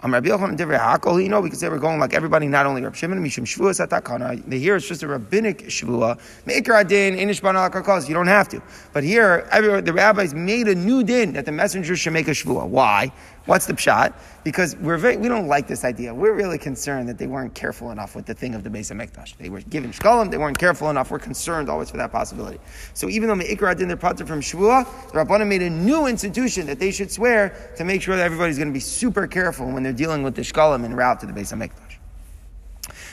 [0.00, 1.20] I'm Rabbi Hakol.
[1.20, 4.52] You know, because they were going like everybody, not only Rabbi Shimon, Mishum Shvuah Satakana.
[4.52, 6.20] Here it's just a rabbinic Shvuah.
[6.46, 8.62] Maker Adin, Inish You don't have to.
[8.92, 12.32] But here, every, the rabbis made a new din that the messenger should make a
[12.32, 12.68] Shvuah.
[12.68, 13.12] Why?
[13.48, 14.12] What's the pshat?
[14.44, 16.12] Because we're very, we don't like this idea.
[16.12, 19.38] We're really concerned that they weren't careful enough with the thing of the Beis HaMikdash.
[19.38, 21.10] They were given shkolim, they weren't careful enough.
[21.10, 22.60] We're concerned always for that possibility.
[22.92, 26.08] So even though the Me'ikra did their pater from Shavua, the Rabbanah made a new
[26.08, 29.64] institution that they should swear to make sure that everybody's going to be super careful
[29.70, 31.96] when they're dealing with the shkolim and route to the Beis HaMikdash.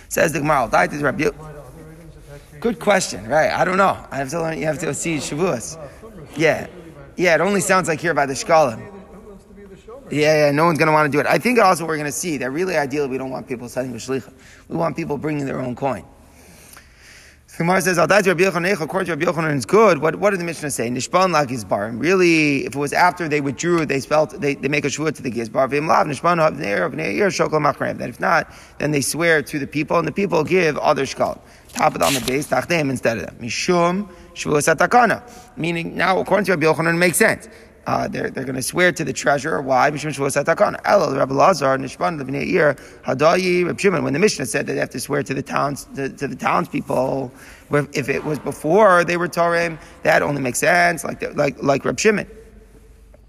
[0.10, 0.67] Says the Gemara,
[2.60, 3.52] Good question, right?
[3.52, 4.06] I don't know.
[4.12, 5.80] I have to learn, you have to see Shavuos.
[6.36, 6.67] Yeah.
[7.15, 8.94] Yeah, it only sounds like here by the shkolim.
[10.11, 11.25] Yeah, yeah, no one's going to want to do it.
[11.25, 13.91] I think also we're going to see that really ideally we don't want people sending
[13.91, 14.31] the shlicha.
[14.67, 16.05] We want people bringing their own coin.
[17.57, 18.51] Gemara says, according to Rabbi
[19.23, 19.99] Yochanan, it's good.
[19.99, 20.89] What, what did the Mishnah say?
[20.89, 21.97] Nishban la gizbar.
[21.97, 25.21] Really, if it was after they withdrew, they spelt, they, they make a shvuah to
[25.21, 25.69] the gizbar.
[25.69, 27.97] Vim lav, nishban havneir, havneir, shokol machrev.
[27.97, 31.39] That if not, then they swear to the people, and the people give other shkal.
[31.69, 33.37] Top it on the base, tachdem instead of them.
[33.37, 35.23] Mishum, shvuah satakana.
[35.55, 37.47] Meaning, now, according to Rabbi Yochanan, it makes sense.
[37.88, 39.62] Uh, they're they're going to swear to the treasurer.
[39.62, 39.89] Why?
[39.89, 40.06] When the
[44.19, 47.32] Mishnah said that they have to swear to the towns to, to the townspeople,
[47.93, 51.04] if it was before they were Torah, that only makes sense.
[51.04, 52.28] Like the, like like Reb Shimon.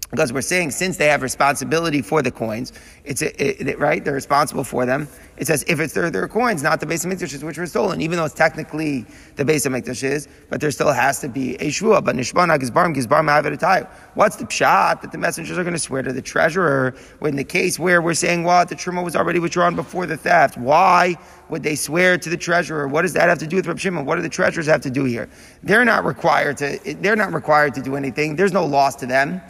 [0.09, 2.71] Because we're saying since they have responsibility for the coins,
[3.03, 4.03] it's it, it, right.
[4.03, 5.07] They're responsible for them.
[5.35, 8.17] It says if it's their, their coins, not the Beis HaMikdash which were stolen, even
[8.17, 12.03] though it's technically the Beis HaMikdash but there still has to be a shvua.
[12.03, 13.89] But nishbana gizbarm gizbarm ma'avedatayim.
[14.13, 17.43] What's the pshat that the messengers are going to swear to the treasurer in the
[17.43, 20.57] case where we're saying what the truma was already withdrawn before the theft?
[20.57, 21.17] Why
[21.49, 22.87] would they swear to the treasurer?
[22.87, 24.05] What does that have to do with Reb Shimon?
[24.05, 25.27] What do the treasurers have to do here?
[25.63, 26.79] They're not required to.
[27.01, 28.37] They're not required to do anything.
[28.37, 29.41] There's no loss to them.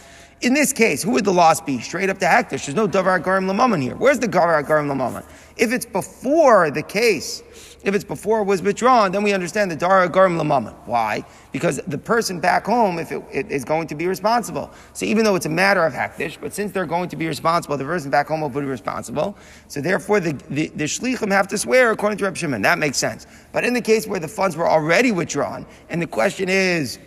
[0.42, 1.80] In this case, who would the loss be?
[1.80, 2.66] Straight up to Hektish.
[2.66, 3.96] There's no Davar Garim Lamaman here.
[3.96, 5.26] Where's the Davar Garim Lamaman?
[5.58, 7.42] If it's before the case,
[7.84, 10.76] if it's before it was withdrawn, then we understand the Dara Garim Lamaman.
[10.86, 11.24] Why?
[11.52, 14.70] Because the person back home, if it, it is going to be responsible.
[14.94, 17.76] So even though it's a matter of Hektish, but since they're going to be responsible,
[17.76, 19.36] the person back home will be responsible.
[19.68, 22.62] So therefore, the, the, the Shlichim have to swear according to Reb Shimon.
[22.62, 23.26] That makes sense.
[23.54, 27.00] But in the case where the funds were already withdrawn, and the question is,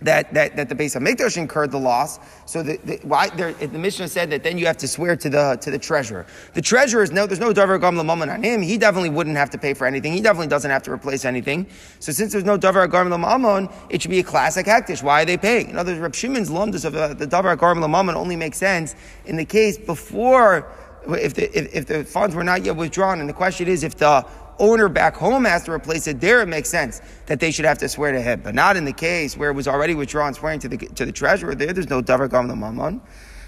[0.00, 2.18] that, that, that the Beis HaMikdash incurred the loss.
[2.44, 5.30] So the, the, why, there, the Mishnah said that then you have to swear to
[5.30, 6.26] the, to the treasurer.
[6.52, 8.60] The treasurer is no, there's no Davar Gam Lamaman on him.
[8.60, 10.12] He definitely wouldn't have to pay for anything.
[10.12, 11.66] He definitely doesn't have to replace anything.
[11.98, 15.02] So since there's no Davar Gam Lamaman, it should be a classic hektish.
[15.02, 15.70] Why are they paying?
[15.70, 18.94] In other words, Reb Shimon's lumdus of uh, the Davar Gam Lamaman only makes sense
[19.24, 20.70] in the case before,
[21.08, 23.20] if the, if, if the funds were not yet withdrawn.
[23.20, 24.26] And the question is if the
[24.58, 27.78] owner back home has to replace it, there it makes sense that they should have
[27.78, 28.40] to swear to him.
[28.42, 31.12] But not in the case where it was already withdrawn, swearing to the, to the
[31.12, 31.54] treasurer.
[31.54, 33.00] There, there's no davar gam mammon.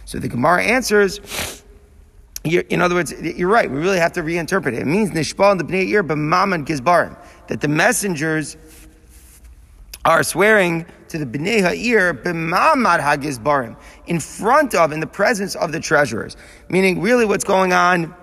[0.05, 1.63] So the Gemara answers,
[2.45, 3.71] in other words, you're right.
[3.71, 4.81] We really have to reinterpret it.
[4.81, 7.17] It means nishbal in the bnei ir b'maman gizbarim
[7.49, 8.57] that the messengers
[10.05, 15.73] are swearing to the bnei ha'ir b'mamad ha'gizbarim in front of, in the presence of
[15.73, 16.37] the treasurers.
[16.69, 18.15] Meaning, really, what's going on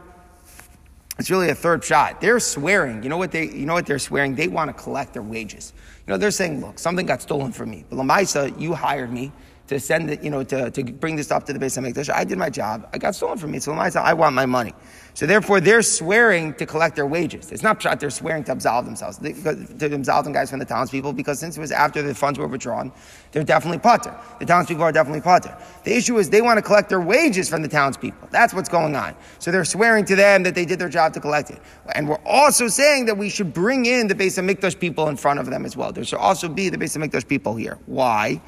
[1.18, 2.20] it's really a third shot.
[2.20, 3.04] They're swearing.
[3.04, 4.36] You know what they, you know what they're swearing?
[4.36, 5.74] They want to collect their wages.
[6.06, 7.86] You know, they're saying, look, something got stolen from me.
[7.90, 9.32] But Lamaisa, you hired me
[9.68, 12.14] to send it, you know, to, to bring this stuff to the Beis HaMikdash.
[12.14, 12.90] I did my job.
[12.94, 13.60] I got stolen from me.
[13.60, 14.74] So Lamaisa, I want my money.
[15.16, 17.50] So therefore, they're swearing to collect their wages.
[17.54, 19.18] It's not that they're swearing to absolve themselves.
[19.18, 22.38] They, to absolve them guys from the townspeople because since it was after the funds
[22.38, 22.92] were withdrawn,
[23.32, 24.14] they're definitely potter.
[24.40, 25.58] The townspeople are definitely potter.
[25.86, 28.28] The issue is they want to collect their wages from the townspeople.
[28.30, 29.16] That's what's going on.
[29.40, 31.62] So they're swearing to them that they did their job to collect it.
[31.94, 35.40] And we're also saying that we should bring in the Beis HaMikdash people in front
[35.40, 35.94] of them as well.
[35.94, 37.80] There should also be the Beis HaMikdash people here.
[37.86, 38.42] Why?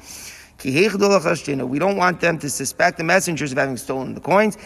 [0.60, 4.56] We don't want them to suspect the messengers of having stolen the coins,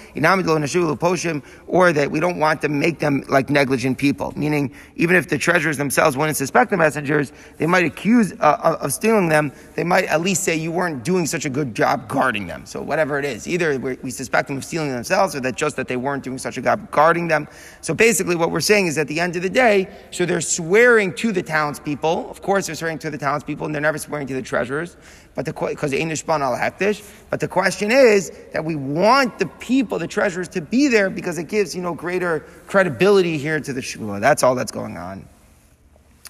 [1.66, 4.32] or that we don't want to make them like negligent people.
[4.34, 8.90] Meaning, even if the treasurers themselves wouldn't suspect the messengers, they might accuse uh, of
[8.92, 9.52] stealing them.
[9.74, 12.64] They might at least say you weren't doing such a good job guarding them.
[12.64, 15.88] So whatever it is, either we suspect them of stealing themselves, or that just that
[15.88, 17.46] they weren't doing such a good job guarding them.
[17.82, 21.12] So basically, what we're saying is at the end of the day, so they're swearing
[21.16, 22.30] to the townspeople.
[22.30, 24.96] Of course, they're swearing to the townspeople, and they're never swearing to the treasurers.
[25.34, 27.02] But the because al hektish.
[27.30, 31.38] But the question is that we want the people, the treasurers, to be there because
[31.38, 34.20] it gives you know greater credibility here to the shuvah.
[34.20, 35.26] That's all that's going on.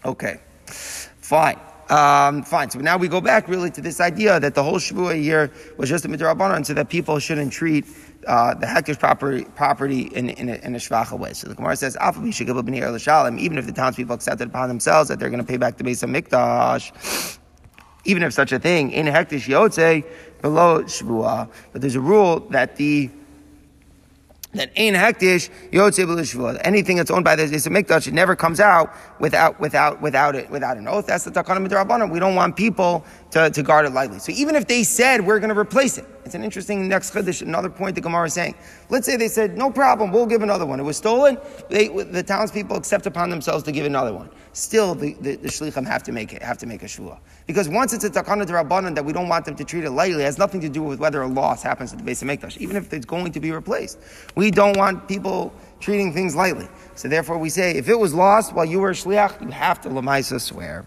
[0.05, 1.59] Okay, fine.
[1.89, 2.71] Um, fine.
[2.71, 5.91] So now we go back really to this idea that the whole Shavua here was
[5.91, 7.85] just a midrabanan, so that people shouldn't treat
[8.27, 11.33] uh, the hektish property, property in, in, a, in a shvacha way.
[11.33, 15.47] So the Gemara says, even if the townspeople accepted upon themselves that they're going to
[15.47, 17.39] pay back the Beis HaMikdash,
[18.05, 20.05] even if such a thing in hektish yotze
[20.41, 21.49] below shvua.
[21.73, 23.11] But there's a rule that the
[24.55, 26.61] that ain hektish yotze below shvua.
[26.65, 30.51] Anything that's owned by the Yisra Mikdash, it never comes out without without without it
[30.51, 31.07] without an oath.
[31.07, 32.11] That's the takana.
[32.11, 34.19] We don't want people to, to guard it lightly.
[34.19, 37.43] So even if they said we're going to replace it, it's an interesting next chiddush.
[37.43, 38.55] Another point the Gemara is saying.
[38.91, 40.79] Let's say they said no problem, we'll give another one.
[40.79, 41.39] It was stolen.
[41.69, 44.31] They, the townspeople accept upon themselves to give another one.
[44.53, 47.19] Still, the, the, the shlichim have to make it have to make a shvua.
[47.47, 50.23] Because once it's a takana rabbanon that we don't want them to treat it lightly,
[50.23, 52.77] it has nothing to do with whether a loss happens at the Beis HaMikdash, even
[52.77, 53.99] if it's going to be replaced.
[54.35, 56.69] We don't want people treating things lightly.
[56.95, 59.81] So therefore we say, if it was lost while you were a shliach, you have
[59.83, 60.87] to lamaisa swear.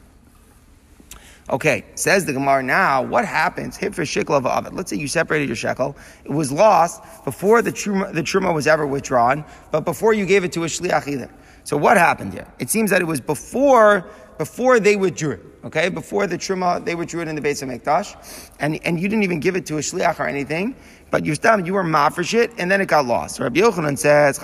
[1.48, 3.78] Okay, says the Gemara now, what happens?
[3.78, 4.74] Hit for shekel of avid.
[4.74, 5.96] Let's say you separated your shekel.
[6.24, 10.44] It was lost before the truma, the truma was ever withdrawn, but before you gave
[10.44, 11.30] it to a shliach either.
[11.64, 12.48] So what happened here?
[12.58, 15.42] It seems that it was before before they withdrew it.
[15.66, 19.24] Okay, before the truma, they withdrew it in the Beis HaMikdash, and and you didn't
[19.24, 20.76] even give it to a shliach or anything,
[21.16, 23.38] but you stam you were mafresh and then it got lost.
[23.38, 24.38] So Rabbi Yochanan says,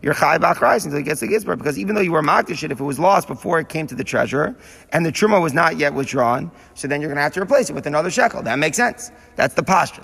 [0.00, 2.80] You're chai bach until it gets the gizbar, because even though you were mafresh if
[2.80, 4.56] it was lost before it came to the treasurer,
[4.94, 7.68] and the truma was not yet withdrawn, so then you're going to have to replace
[7.68, 8.42] it with another shekel.
[8.42, 9.12] That makes sense.
[9.36, 10.00] That's the posture.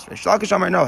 [0.70, 0.85] No,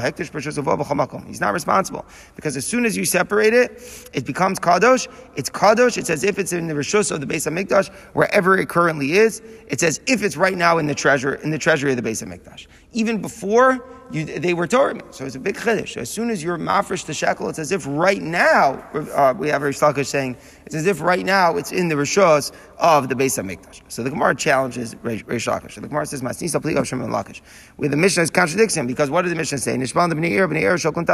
[1.25, 5.07] He's not responsible because as soon as you separate it, it becomes kadosh.
[5.37, 5.97] It's kadosh.
[5.97, 9.41] It's as if it's in the rishus of the Beis HaMikdash, wherever it currently is.
[9.67, 12.23] It's as if it's right now in the treasure in the treasury of the Beis
[12.23, 12.67] HaMikdash.
[12.93, 14.99] Even before you, they were Torah.
[15.11, 15.97] So it's a big chiddush.
[15.97, 19.61] As soon as you're mafresh the shekel, it's as if right now, uh, we have
[19.61, 23.41] Rish Lakish saying, it's as if right now it's in the rishos of the Beis
[23.41, 23.81] HaMikdash.
[23.87, 25.73] So the Gemara challenges Rish Lakish.
[25.73, 27.41] So the Gemara says, Masnisa pli of Shimon Lakish.
[27.75, 29.75] Where the Mishnah contradicts him, because what did the Mishnah say?
[29.75, 31.09] Nishban b'nei ir b'nei ir shokun.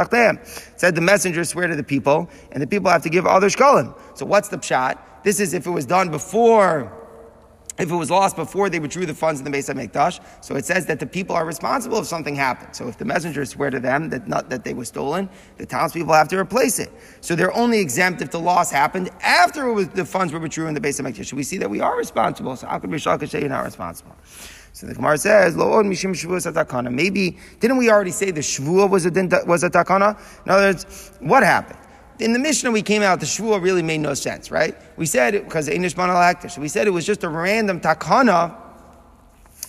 [0.78, 3.94] Said the messengers swear to the people, and the people have to give other shkolim.
[4.14, 4.98] So what's the pshat?
[5.22, 6.92] This is if it was done before
[7.78, 10.20] if it was lost before they withdrew the funds in the Beis HaMikdash.
[10.40, 12.74] So it says that the people are responsible if something happened.
[12.74, 16.14] So if the messengers swear to them that not that they were stolen, the townspeople
[16.14, 16.90] have to replace it.
[17.20, 20.74] So they're only exempt if the loss happened after was, the funds were withdrew in
[20.74, 21.32] the Beis HaMikdash.
[21.32, 22.56] We see that we are responsible.
[22.56, 24.16] So how could Rishal say you're not responsible?
[24.72, 28.42] So the Gemara says, "Lo od mishim shvuas takana." Maybe didn't we already say the
[28.42, 29.10] shvua was a
[29.46, 30.18] was a takana?
[30.44, 31.78] In other words, what happened?
[32.18, 34.74] In the Mishnah we came out, the Shvuah really made no sense, right?
[34.96, 38.56] We said, because Einish Manal we said it was just a random takana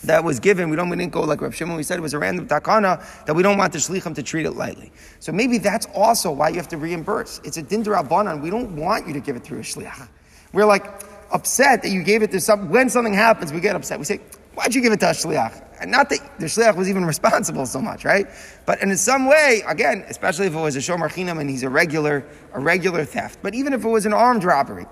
[0.03, 0.69] that was given.
[0.69, 1.75] We don't we didn't go like Rav Shimon.
[1.75, 4.45] We said it was a random takana that we don't want the shlichim to treat
[4.45, 4.91] it lightly.
[5.19, 7.41] So maybe that's also why you have to reimburse.
[7.43, 8.41] It's a dindar abanan.
[8.41, 10.07] We don't want you to give it through a shliach.
[10.53, 10.85] We're like
[11.31, 12.69] upset that you gave it to some.
[12.69, 13.99] When something happens, we get upset.
[13.99, 14.21] We say,
[14.57, 17.67] "Why'd you give it to a shliach?" And not that the shliach was even responsible
[17.67, 18.27] so much, right?
[18.65, 21.69] But in some way, again, especially if it was a shomer chinam and he's a
[21.69, 23.37] regular, a regular theft.
[23.43, 24.87] But even if it was an armed robbery,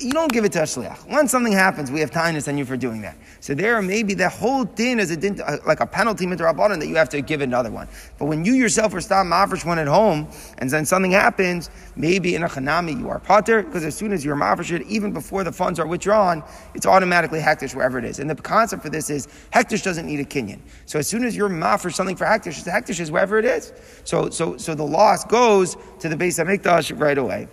[0.00, 1.08] you don't give it to a shliach.
[1.08, 3.16] Once something happens, we have to send you for doing that.
[3.40, 6.86] So there, maybe the whole din is a din, uh, like a penalty midrabanan that
[6.88, 7.88] you have to give another one.
[8.18, 12.34] But when you yourself are stam mafresh one at home, and then something happens, maybe
[12.34, 15.44] in a chanami you are potter, because as soon as you're mafresh it, even before
[15.44, 16.42] the funds are withdrawn,
[16.74, 18.18] it's automatically hektish wherever it is.
[18.18, 20.60] And the concept for this is hektish doesn't need a kinyan.
[20.86, 23.72] So as soon as you're mafresh something for hektish, the hektish is wherever it is.
[24.04, 27.48] So so so the loss goes to the Beis HaMikdash right away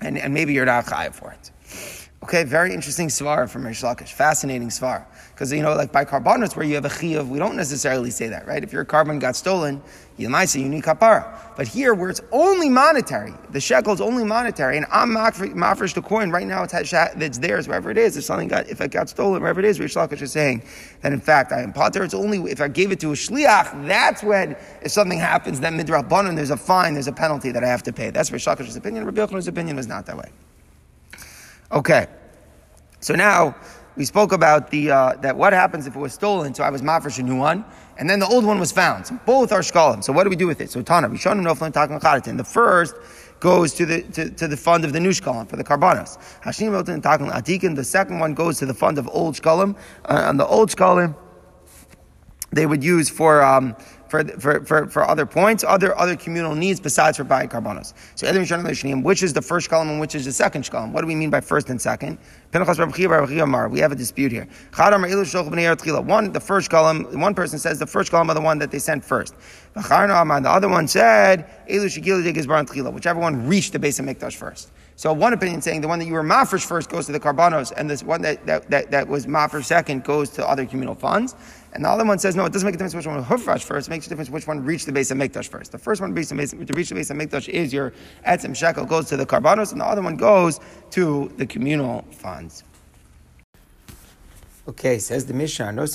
[0.00, 1.50] and, and maybe you're not chayiv for it.
[2.22, 4.12] Okay, very interesting svar from Rish Lakish.
[4.12, 5.06] Fascinating svar.
[5.32, 8.28] Because, you know, like by karbanos where you have a chiyuv, we don't necessarily say
[8.28, 8.62] that, right?
[8.62, 9.80] If your carbon got stolen,
[10.18, 11.34] you might say you need kapara.
[11.56, 16.02] But here, where it's only monetary, the shekel is only monetary, and I'm mafresh the
[16.02, 18.18] coin, right now it's, it's theirs, wherever it is.
[18.18, 20.62] If something got, if it got stolen, wherever it is, Rish Lakish is saying
[21.00, 23.86] that in fact, I am potter, it's only if I gave it to a shliach,
[23.88, 27.64] that's when, if something happens, then midrash banon, there's a fine, there's a penalty that
[27.64, 28.10] I have to pay.
[28.10, 29.06] That's Rish Lakish's opinion.
[29.06, 30.30] Rabbi Yochanan's opinion was not that way.
[31.72, 32.06] Okay.
[33.00, 33.54] So now
[33.96, 36.54] we spoke about the uh, that what happens if it was stolen.
[36.54, 37.64] So I was mafresh a new one,
[37.98, 39.06] and then the old one was found.
[39.06, 40.02] So both are shkalim.
[40.02, 40.70] So what do we do with it?
[40.70, 42.36] So Tana, we show Noflim Takan Charatin.
[42.36, 42.94] The first
[43.40, 46.18] goes to the to, to the fund of the new shkalim for the karbanos.
[46.42, 47.76] Hashim Takan Atikin.
[47.76, 51.14] The second one goes to the fund of old shkalim, uh, and the old shkalim
[52.52, 53.76] they would use for um,
[54.10, 57.94] for, for, for, for other points, other other communal needs besides for buying karbanos.
[58.16, 58.26] So
[59.02, 60.92] which is the first column and which is the second column?
[60.92, 62.18] What do we mean by first and second?
[62.52, 64.48] We have a dispute here.
[64.76, 68.80] One, the first column, one person says the first column of the one that they
[68.80, 69.36] sent first.
[69.74, 74.72] The other one said, whichever one reached the Beis HaMikdash first.
[74.96, 77.72] So one opinion saying the one that you were mafresh first goes to the karbanos,
[77.74, 81.34] and this one that, that, that, that was mafresh second goes to other communal funds.
[81.72, 83.88] And the other one says, no, it doesn't make a difference which one hufresh first.
[83.88, 85.70] It makes a difference which one reached the Beis HaMikdash first.
[85.70, 87.92] The first one to reach the Beis HaMikdash is your
[88.26, 90.58] etzim shekel goes to the karbanos, and the other one goes
[90.90, 92.64] to the communal funds.
[94.66, 95.88] Okay, says the Mishnah.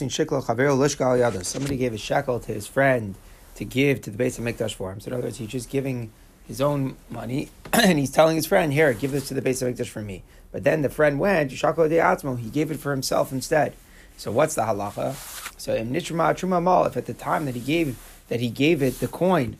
[1.43, 3.15] Somebody gave a shekel to his friend
[3.55, 5.01] to give to the Beis HaMikdash for him.
[5.01, 6.11] So in other words, he's just giving
[6.47, 9.87] his own money, and he's telling his friend, "Here, give this to the Beis HaMikdash
[9.87, 11.51] for me." But then the friend went.
[11.51, 13.73] He gave it for himself instead.
[14.17, 15.44] So what's the halacha?
[15.65, 17.97] So Nitruma Truma Mal, if at the time that he gave
[18.27, 19.57] that he gave it the coin,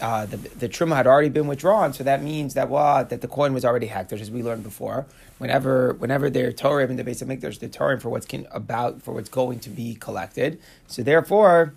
[0.00, 3.28] uh, the the truma had already been withdrawn, so that means that what that the
[3.28, 5.06] coin was already hacked, as we learned before.
[5.38, 9.14] Whenever whenever they're Torah in the Beis HaMikdash, they're Torah for what's can, about for
[9.14, 10.58] what's going to be collected.
[10.88, 11.74] So therefore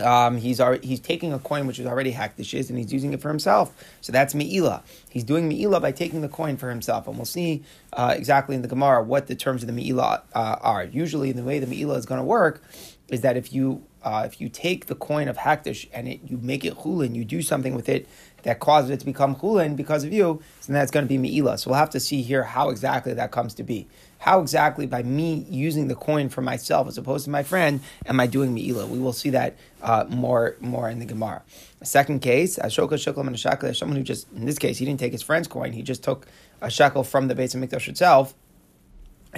[0.00, 3.20] um, he's already, he's taking a coin which is already hakdishes and he's using it
[3.20, 3.72] for himself.
[4.00, 4.82] So that's meila.
[5.10, 8.62] He's doing meila by taking the coin for himself, and we'll see uh, exactly in
[8.62, 10.84] the Gemara what the terms of the meila uh, are.
[10.84, 12.62] Usually, the way the meila is going to work
[13.08, 16.38] is that if you uh, if you take the coin of hakdish and it, you
[16.38, 18.08] make it chulin, you do something with it
[18.42, 21.58] that causes it to become chulin because of you, then that's going to be meila.
[21.58, 23.88] So we'll have to see here how exactly that comes to be.
[24.18, 28.18] How exactly, by me using the coin for myself as opposed to my friend, am
[28.18, 28.86] I doing Me'ila?
[28.86, 31.42] We will see that uh, more more in the Gemara.
[31.80, 35.00] A second case, Ashoka Shuklam and Ashaka, someone who just, in this case, he didn't
[35.00, 36.26] take his friend's coin, he just took
[36.60, 38.34] a shekel from the Beis HaMikdash itself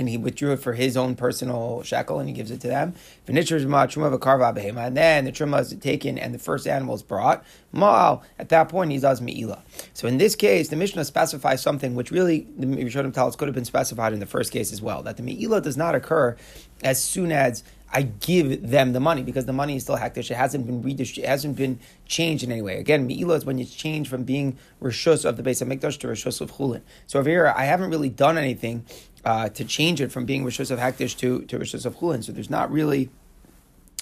[0.00, 2.94] and he withdrew it for his own personal shekel and he gives it to them.
[3.28, 7.44] And then the truma is taken and the first animal is brought.
[7.74, 9.62] Ma'al, at that point he does me'ila.
[9.92, 13.46] So in this case, the Mishnah specifies something which really the Rishonim tell us could
[13.46, 15.02] have been specified in the first case as well.
[15.02, 16.34] That the me'ila does not occur
[16.82, 20.30] as soon as I give them the money because the money is still hektish.
[20.30, 21.28] It hasn't been redistributed.
[21.28, 22.78] It hasn't been changed in any way.
[22.78, 26.40] Again, meila is when it's changed from being rishus of the Beis HaMikdash to rishus
[26.40, 26.82] of chulin.
[27.08, 28.84] So over here, I haven't really done anything
[29.24, 32.24] uh, to change it from being rishus of hektish to to rishus of chulin.
[32.24, 33.10] So there's not really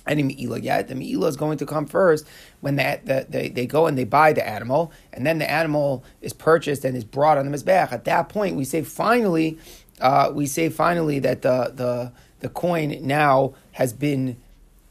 [0.07, 0.89] any meila yet.
[0.89, 2.27] The meila is going to come first
[2.61, 6.05] when they, the, they, they go and they buy the animal, and then the animal
[6.21, 7.93] is purchased and is brought on the mizbeach.
[7.93, 9.59] At that point, we say finally,
[10.01, 14.37] uh, we say finally that the the the coin now has been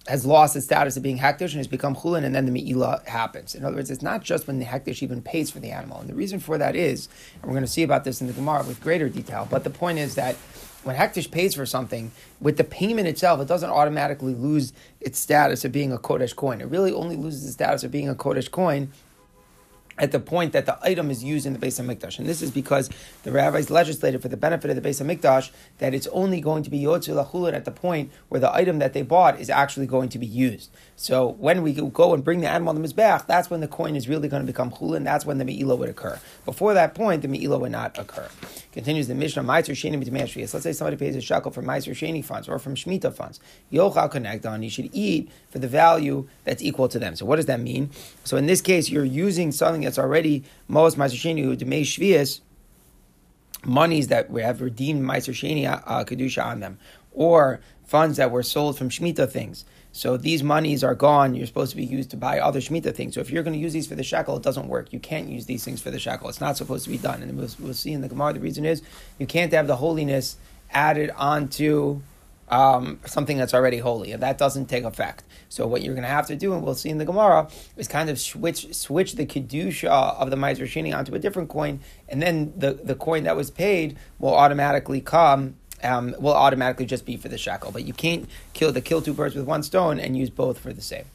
[0.07, 3.05] has lost its status of being hektish and has become chulin, and then the meila
[3.07, 3.55] happens.
[3.55, 6.09] In other words, it's not just when the hektish even pays for the animal, and
[6.09, 8.63] the reason for that is, and we're going to see about this in the Gemara
[8.63, 9.47] with greater detail.
[9.49, 10.35] But the point is that
[10.83, 15.65] when hektish pays for something, with the payment itself, it doesn't automatically lose its status
[15.65, 16.61] of being a kodesh coin.
[16.61, 18.91] It really only loses the status of being a kodesh coin
[19.97, 22.19] at the point that the item is used in the Beis HaMikdash.
[22.19, 22.89] And this is because
[23.23, 26.69] the rabbis legislated for the benefit of the Beis HaMikdash that it's only going to
[26.69, 30.09] be Yotzu Lachulin at the point where the item that they bought is actually going
[30.09, 30.69] to be used.
[30.95, 34.07] So when we go and bring the animal the Mizbech, that's when the coin is
[34.07, 36.19] really going to become Chulin, that's when the Me'ila would occur.
[36.45, 38.27] Before that point, the Me'ila would not occur.
[38.77, 42.23] Continues the Mishnah, Meiser Sheni B'Tamei Let's say somebody pays a shekel from Meiser Sheni
[42.23, 43.39] funds or from Shemitah funds.
[43.73, 47.15] Yochal connect on, you should eat for the value that's equal to them.
[47.15, 47.89] So what does that mean?
[48.23, 52.41] So in this case, you're using something that's already most Ma'aser who Demei Shvius,
[53.65, 56.77] monies that we have redeemed Ma'aser Sheni uh, Kedusha on them,
[57.13, 59.65] or funds that were sold from Shemitah things.
[59.91, 61.33] So these monies are gone.
[61.33, 63.15] You're supposed to be used to buy other Shemitah things.
[63.15, 64.93] So if you're going to use these for the shekel, it doesn't work.
[64.93, 66.29] You can't use these things for the shekel.
[66.29, 67.23] It's not supposed to be done.
[67.23, 68.83] And we'll, we'll see in the Gemara, the reason is
[69.17, 70.37] you can't have the holiness
[70.71, 72.01] added onto
[72.49, 75.23] um, something that's already holy, and that doesn't take effect.
[75.49, 77.87] So what you're going to have to do, and we'll see in the Gemara, is
[77.87, 82.21] kind of switch switch the kedusha of the Meiser Shini onto a different coin, and
[82.21, 85.55] then the, the coin that was paid will automatically come.
[85.83, 89.13] Um, will automatically just be for the shekel, but you can't kill the kill two
[89.13, 91.05] birds with one stone and use both for the same.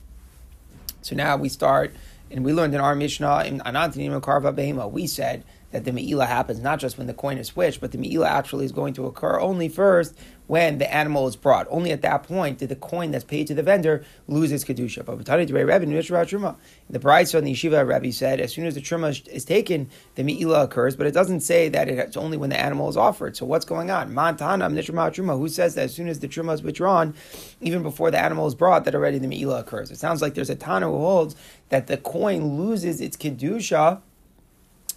[1.01, 1.93] So now we start,
[2.31, 5.43] and we learned in our Mishnah in Anantanim Karva Behema, we said
[5.73, 8.65] that the Me'ila happens not just when the coin is switched, but the Me'ila actually
[8.65, 10.15] is going to occur only first
[10.47, 11.67] when the animal is brought.
[11.71, 15.05] Only at that point did the coin that's paid to the vendor lose its kedusha.
[15.05, 19.89] But the Bride on the yeshiva Rebbe said, as soon as the truma is taken,
[20.15, 23.37] the Me'ila occurs, but it doesn't say that it's only when the animal is offered.
[23.37, 24.13] So what's going on?
[24.13, 25.39] Mantanam truma.
[25.39, 27.15] Who says that as soon as the truma is withdrawn,
[27.61, 29.91] even before the animal is brought, that already the Me'ila occurs?
[29.91, 31.37] It sounds like there's a Tana who holds
[31.71, 34.01] that the coin loses its kedusha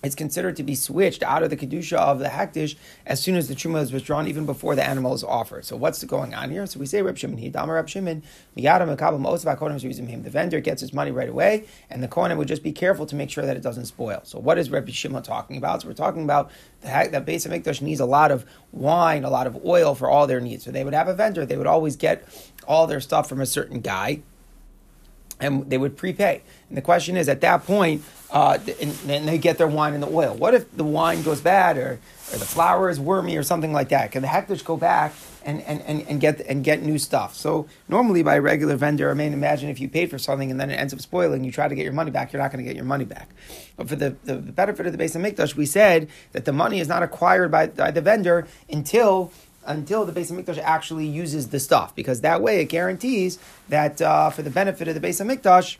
[0.06, 2.76] it's considered to be switched out of the kedusha of the hektish
[3.08, 5.66] as soon as the truma is withdrawn, even before the animal is offered.
[5.66, 6.68] So what's going on here?
[6.68, 8.22] So we say Reb Shimon, Hidama Reb Shimon,
[8.56, 13.16] the vendor gets his money right away, and the kohen would just be careful to
[13.16, 14.22] make sure that it doesn't spoil.
[14.24, 15.82] So what is Reb Shimon talking about?
[15.82, 16.52] So we're talking about
[16.82, 20.28] the that Beis HaMikdash needs a lot of wine, a lot of oil for all
[20.28, 20.64] their needs.
[20.64, 22.24] So they would have a vendor, they would always get
[22.68, 24.22] all their stuff from a certain guy
[25.40, 26.42] and they would prepay.
[26.70, 28.92] And the question is, at that point, uh, and,
[29.28, 30.36] they get their wine and the oil.
[30.36, 32.00] What if the wine goes bad, or,
[32.34, 34.12] or the flour is wormy, or something like that?
[34.12, 35.14] Can the hektish go back
[35.44, 37.36] and, and, and, and get and get new stuff?
[37.36, 40.60] So normally, by a regular vendor, I mean, imagine if you paid for something and
[40.60, 42.64] then it ends up spoiling, you try to get your money back, you're not going
[42.64, 43.30] to get your money back.
[43.78, 46.80] But for the, the, the benefit of the Beis HaMikdash, we said that the money
[46.80, 49.32] is not acquired by, by the vendor until
[49.68, 54.30] until the Beis Hamikdash actually uses the stuff, because that way it guarantees that uh,
[54.30, 55.78] for the benefit of the Beis Hamikdash,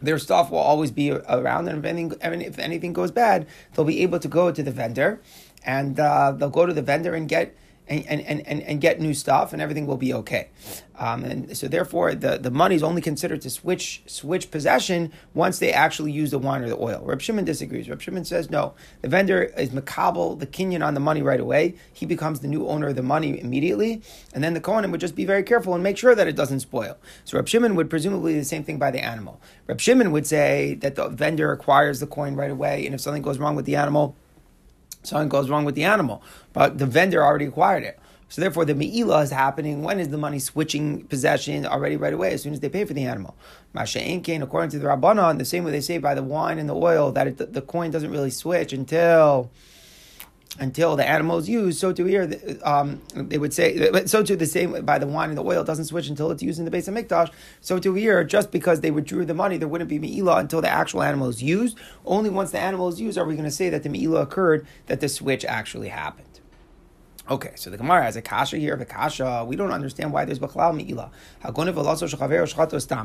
[0.00, 4.02] their stuff will always be around, and if anything, if anything goes bad, they'll be
[4.02, 5.20] able to go to the vendor,
[5.64, 7.54] and uh, they'll go to the vendor and get
[7.88, 10.48] and, and, and, and get new stuff and everything will be okay.
[10.96, 15.58] Um, and so therefore the, the money is only considered to switch switch possession once
[15.58, 17.02] they actually use the wine or the oil.
[17.04, 17.88] Reb Shimon disagrees.
[17.88, 18.74] Reb Shimon says no.
[19.02, 21.74] The vendor is makabel, the kinyan on the money right away.
[21.92, 24.02] He becomes the new owner of the money immediately.
[24.32, 26.60] And then the Kohanim would just be very careful and make sure that it doesn't
[26.60, 26.96] spoil.
[27.24, 29.40] So Reb Shimon would presumably the same thing by the animal.
[29.66, 33.22] Reb Shimon would say that the vendor acquires the coin right away and if something
[33.22, 34.16] goes wrong with the animal,
[35.04, 37.98] something goes wrong with the animal, but the vendor already acquired it.
[38.28, 39.82] So therefore, the me'ilah is happening.
[39.82, 42.32] When is the money switching possession already right away?
[42.32, 43.36] As soon as they pay for the animal.
[43.72, 46.68] Masha Enkain, according to the Rabbanon, the same way they say by the wine and
[46.68, 49.50] the oil that it, the coin doesn't really switch until
[50.58, 51.78] until the animal is used.
[51.78, 52.30] So to here,
[52.62, 55.86] um, they would say so to the same by the wine and the oil doesn't
[55.86, 57.30] switch until it's used in the Beis HaMikdash.
[57.60, 60.68] So to here, just because they withdrew the money, there wouldn't be me'ilah until the
[60.68, 61.76] actual animal is used.
[62.04, 64.66] Only once the animal is used are we going to say that the me'ilah occurred,
[64.86, 66.33] that the switch actually happened.
[67.30, 69.46] Okay, so the Gemara has a kasha here, a kasha.
[69.46, 71.10] We don't understand why there's bachlal me'ilah.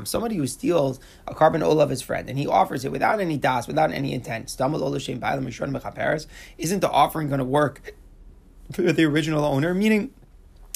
[0.06, 3.38] Somebody who steals a carbon oil of his friend and he offers it without any
[3.38, 4.50] das, without any intent.
[4.50, 4.60] Isn't
[6.80, 7.94] the offering going to work
[8.72, 9.72] for the original owner?
[9.72, 10.10] Meaning,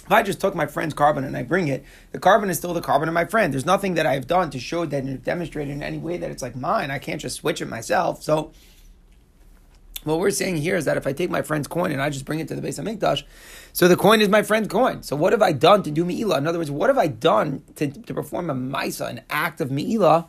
[0.06, 2.72] if I just took my friend's carbon and I bring it, the carbon is still
[2.72, 3.52] the carbon of my friend.
[3.52, 6.42] There's nothing that I've done to show that and demonstrate in any way that it's
[6.42, 6.90] like mine.
[6.90, 8.22] I can't just switch it myself.
[8.22, 8.52] So
[10.04, 12.24] what we're saying here is that if I take my friend's coin and I just
[12.24, 13.24] bring it to the Beis HaMikdash,
[13.72, 15.02] so the coin is my friend's coin.
[15.02, 16.38] So what have I done to do Me'ilah?
[16.38, 19.70] In other words, what have I done to, to perform a Maisa, an act of
[19.70, 20.28] Me'ilah,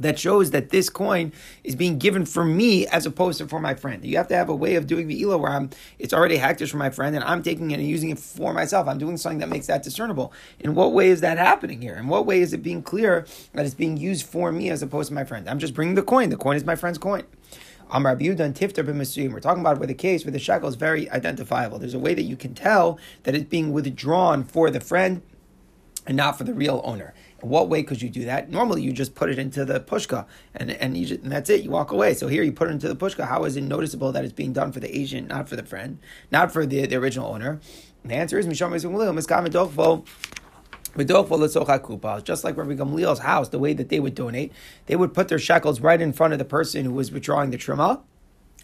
[0.00, 1.32] that shows that this coin
[1.64, 4.04] is being given for me as opposed to for my friend.
[4.04, 6.76] You have to have a way of doing the where I'm it's already hektish for
[6.76, 8.88] my friend and I'm taking it and using it for myself.
[8.88, 10.32] I'm doing something that makes that discernible.
[10.60, 11.96] In what way is that happening here?
[11.96, 15.08] In what way is it being clear that it's being used for me as opposed
[15.08, 15.48] to my friend?
[15.48, 16.30] I'm just bringing the coin.
[16.30, 17.24] The coin is my friend's coin.
[17.90, 19.32] Amar and Tifter b'Misuyim.
[19.32, 21.78] We're talking about where the case where the shekel is very identifiable.
[21.78, 25.22] There's a way that you can tell that it's being withdrawn for the friend
[26.06, 27.14] and not for the real owner.
[27.42, 28.50] In what way could you do that?
[28.50, 31.62] Normally, you just put it into the pushka, and and, just, and, that's it.
[31.62, 32.14] You walk away.
[32.14, 33.26] So here, you put it into the pushka.
[33.26, 35.98] How is it noticeable that it's being done for the agent, not for the friend,
[36.30, 37.60] not for the, the original owner?
[38.02, 38.74] And the answer is misham
[41.06, 44.52] just like Rabbi Gamliel's house, the way that they would donate,
[44.86, 47.58] they would put their shekels right in front of the person who was withdrawing the
[47.58, 48.02] truma,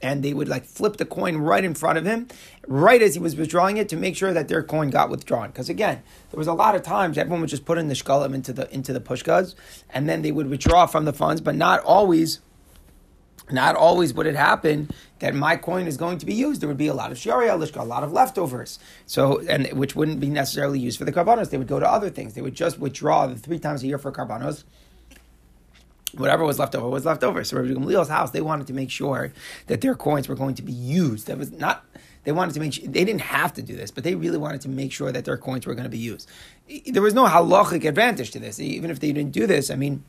[0.03, 2.29] and they would like flip the coin right in front of him,
[2.67, 5.49] right as he was withdrawing it, to make sure that their coin got withdrawn.
[5.49, 8.35] Because again, there was a lot of times everyone would just put in the shkalim
[8.35, 9.55] into the into the pushkas,
[9.91, 12.41] and then they would withdraw from the funds, but not always
[13.51, 14.89] not always would it happen
[15.19, 16.61] that my coin is going to be used.
[16.61, 18.79] There would be a lot of shari alishka, a lot of leftovers.
[19.07, 21.51] So, and which wouldn't be necessarily used for the karbanos.
[21.51, 22.35] They would go to other things.
[22.35, 24.65] They would just withdraw the three times a year for karbanos.
[26.15, 27.43] Whatever was left over was left over.
[27.43, 29.33] So Rabbi Gamliel's house, they wanted to make sure
[29.67, 31.27] that their coins were going to be used.
[31.27, 31.85] That was not
[32.25, 34.63] They wanted to make sure, they didn't have to do this, but they really wanted
[34.63, 36.29] to make sure that their coins were going to be used.
[36.87, 38.59] There was no halachic advantage to this.
[38.59, 40.05] Even if they didn't do this, I mean,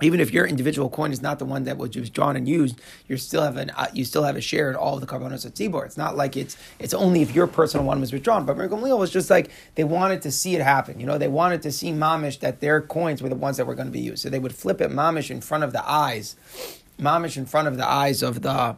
[0.00, 3.16] even if your individual coin is not the one that was drawn and used, you
[3.16, 5.54] still have an uh, you still have a share in all of the karbanos of
[5.54, 5.84] tzibor.
[5.84, 8.44] It's not like it's it's only if your personal one was withdrawn.
[8.44, 11.00] But Mergum was just like they wanted to see it happen.
[11.00, 13.74] You know, they wanted to see mamish that their coins were the ones that were
[13.74, 14.22] going to be used.
[14.22, 16.36] So they would flip it mamish in front of the eyes,
[16.98, 18.76] mamish in front of the eyes of the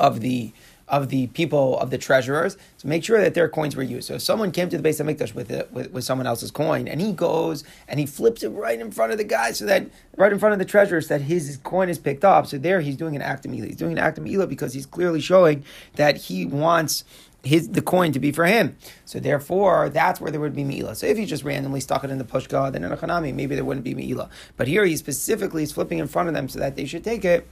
[0.00, 0.52] of the
[0.94, 4.06] of the people of the treasurers to make sure that their coins were used.
[4.06, 6.86] So if someone came to the Beis HaMikdash with, it, with, with someone else's coin,
[6.86, 9.88] and he goes and he flips it right in front of the guy, so that
[10.16, 12.46] right in front of the treasurers, that his coin is picked up.
[12.46, 13.66] So there, he's doing an act of Mila.
[13.66, 15.64] He's doing an act of Mila because he's clearly showing
[15.96, 17.04] that he wants
[17.42, 18.76] his the coin to be for him.
[19.04, 20.94] So therefore, that's where there would be Me'ila.
[20.94, 23.54] So if he just randomly stuck it in the pushka, then in a Hanami, maybe
[23.54, 24.30] there wouldn't be Me'ila.
[24.56, 27.24] But here he specifically is flipping in front of them so that they should take
[27.24, 27.46] it.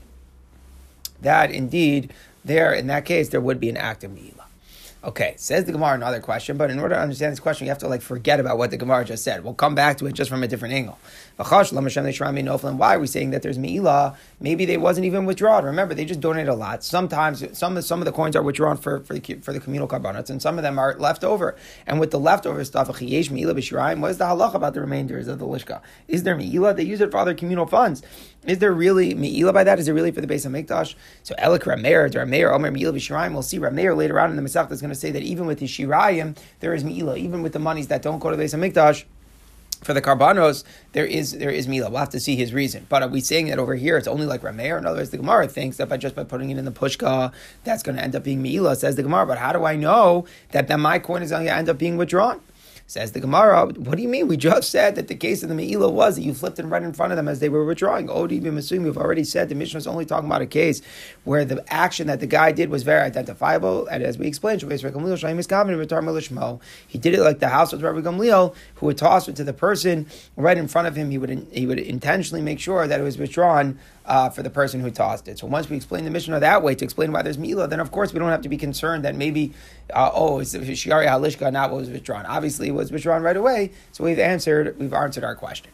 [1.21, 2.11] That indeed
[2.45, 4.45] there, in that case, there would be an act of Mi'ila.
[5.03, 7.79] Okay, says the Gemara another question, but in order to understand this question, you have
[7.79, 9.43] to like forget about what the Gemara just said.
[9.43, 10.97] We'll come back to it just from a different angle.
[11.35, 14.15] Why are we saying that there's Mi'ila?
[14.39, 15.65] Maybe they wasn't even withdrawn.
[15.65, 16.83] Remember, they just donated a lot.
[16.83, 19.87] Sometimes some of, some of the coins are withdrawn for, for, the, for the communal
[19.87, 21.55] karbanos, and some of them are left over.
[21.87, 25.81] And with the leftover stuff, what is the halacha about the remainders of the lishka?
[26.07, 26.75] Is there Mi'ila?
[26.75, 28.03] They use it for other communal funds.
[28.45, 29.79] Is there really Me'ila by that?
[29.79, 30.95] Is it really for the Beis HaMikdash?
[31.23, 34.41] So Elik Rameir, or Rameir, Omer Me'ila B'Shirayim, we'll see Rameir later on in the
[34.41, 37.15] Masech is going to say that even with the Shirayim, there is Me'ila.
[37.15, 39.05] Even with the monies that don't go to the Beis HaMikdash,
[39.83, 40.63] for the karbanos,
[40.93, 41.89] there is there is mila.
[41.89, 42.85] We'll have to see his reason.
[42.89, 44.77] But are we saying that over here it's only like Rameir?
[44.77, 47.31] In other words, the Gemara thinks that by just by putting it in the pushka,
[47.63, 48.75] that's going to end up being mila.
[48.75, 49.25] Says the Gemara.
[49.25, 51.97] But how do I know that, that my coin is going to end up being
[51.97, 52.41] withdrawn?
[52.85, 54.27] Says the Gemara, what do you mean?
[54.27, 56.83] We just said that the case of the Me'ila was that you flipped it right
[56.83, 58.09] in front of them as they were withdrawing.
[58.09, 60.81] Odi b'masum, we've already said the Mishnah is only talking about a case
[61.23, 63.87] where the action that the guy did was very identifiable.
[63.87, 64.83] And as we explained, he did
[67.13, 70.05] it like the house of Rabbi Gamliel, who would toss it to the person
[70.35, 71.09] right in front of him.
[71.09, 74.79] He would, he would intentionally make sure that it was withdrawn uh, for the person
[74.79, 75.39] who tossed it.
[75.39, 77.91] So once we explain the Mishnah that way to explain why there's Mila, then of
[77.91, 79.53] course we don't have to be concerned that maybe,
[79.93, 82.25] uh, oh, it's Shiari Halishka, not what was withdrawn.
[82.25, 85.71] Obviously it was withdrawn right away, so we've answered, we've answered our question.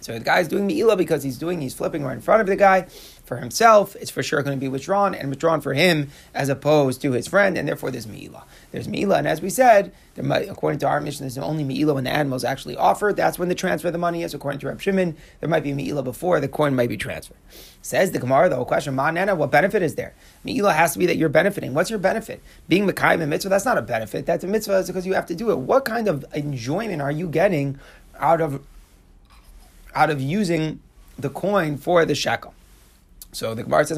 [0.00, 2.56] So the guy's doing Me'ila because he's doing, he's flipping right in front of the
[2.56, 2.86] guy.
[3.24, 7.00] For himself, it's for sure going to be withdrawn and withdrawn for him as opposed
[7.02, 8.44] to his friend, and therefore there's Me'ila.
[8.72, 12.04] There's Me'ila, and as we said, might, according to our mission, there's only Me'ila when
[12.04, 13.16] the animal is actually offered.
[13.16, 14.34] That's when the transfer of the money is.
[14.34, 17.36] According to Reb Shimon, there might be Me'ila before the coin might be transferred.
[17.82, 20.14] Says the Gemara, the whole question, Ma'anena, what benefit is there?
[20.42, 21.74] Me'ila has to be that you're benefiting.
[21.74, 22.42] What's your benefit?
[22.68, 24.26] Being Mekayim a mitzvah, that's not a benefit.
[24.26, 25.58] That's a mitzvah is because you have to do it.
[25.58, 27.78] What kind of enjoyment are you getting
[28.18, 28.64] out of
[29.94, 30.80] out of using
[31.18, 32.54] the coin for the shekel.
[33.34, 33.96] So the Gemara says,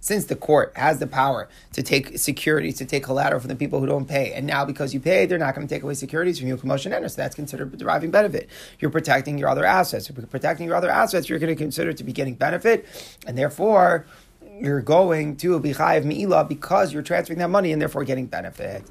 [0.00, 3.80] since the court has the power to take securities, to take collateral from the people
[3.80, 6.38] who don't pay, and now because you paid, they're not going to take away securities
[6.38, 8.48] from you, commotion so that's considered deriving benefit.
[8.78, 10.08] You're protecting your other assets.
[10.08, 12.86] If you're protecting your other assets, you're going to consider to be getting benefit,
[13.26, 14.06] and therefore
[14.60, 18.84] you're going to be chayiv mi'ila because you're transferring that money and therefore getting benefit.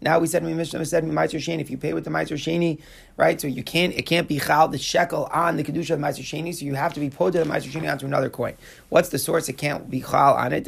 [0.00, 1.60] Now we said we Mishnah said Meiser Sheni.
[1.60, 2.80] If you pay with the Meiser Sheni,
[3.16, 3.40] right?
[3.40, 6.52] So you can't it can't be chal the shekel on the kedusha of Meiser Sheni.
[6.52, 8.54] So you have to be to the Meiser Sheni onto another coin.
[8.88, 9.48] What's the source?
[9.48, 10.66] It can't be chal on it.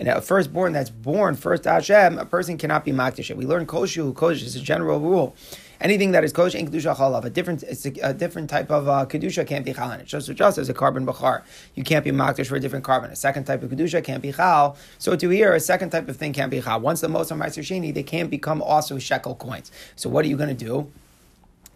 [0.00, 3.34] And a firstborn that's born first Hashem, a person cannot be makdish.
[3.34, 4.12] We learn koshu.
[4.14, 5.34] Koshu is a general rule
[5.80, 9.06] anything that is kosher in kedusha chalav, a different a, a, different type of uh,
[9.06, 10.06] kedusha can't be chal on it.
[10.06, 11.42] Just just as a carbon bachar,
[11.74, 13.10] you can't be makdish for a different carbon.
[13.10, 14.76] A second type of kedusha can't be chal.
[14.98, 16.80] So to here, a second type of thing can't be chal.
[16.80, 19.70] Once the most on ma'aser sheni, they can't become also shekel coins.
[19.96, 20.90] So what are you going to do?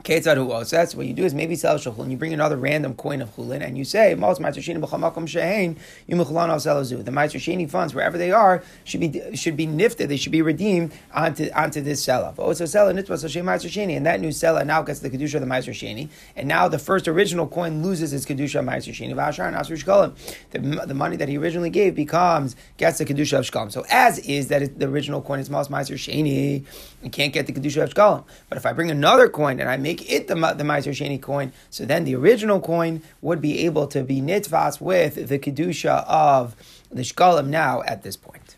[0.05, 0.95] Osets.
[0.95, 2.11] What you do is maybe sell shulin.
[2.11, 5.77] You bring another random coin of chulin, and you say, "Mos ma'aser b'chamakom shehein
[6.09, 10.09] yimuchlan al selazu." The ma'aser sheni funds, wherever they are, should be should be nifted.
[10.09, 12.33] They should be redeemed onto onto this seller.
[12.39, 15.41] Also, seller nitva sashem ma'aser sheni, and that new seller now gets the kedusha of
[15.41, 19.15] the ma'aser sheni, and now the first original coin loses its kedusha sheni.
[19.15, 20.15] V'ashar and shkolim.
[20.51, 23.71] The, the money that he originally gave becomes gets the kedusha of shkolim.
[23.73, 26.65] So as is that the original coin is mos ma'aser sheni,
[27.03, 28.25] you can't get the kedusha of shkolim.
[28.49, 31.21] But if I bring another coin and I make make it the, the Meiser Sheni
[31.21, 36.05] coin, so then the original coin would be able to be nitvas with the Kedusha
[36.07, 36.57] of
[36.91, 38.57] the Shkalim now at this point.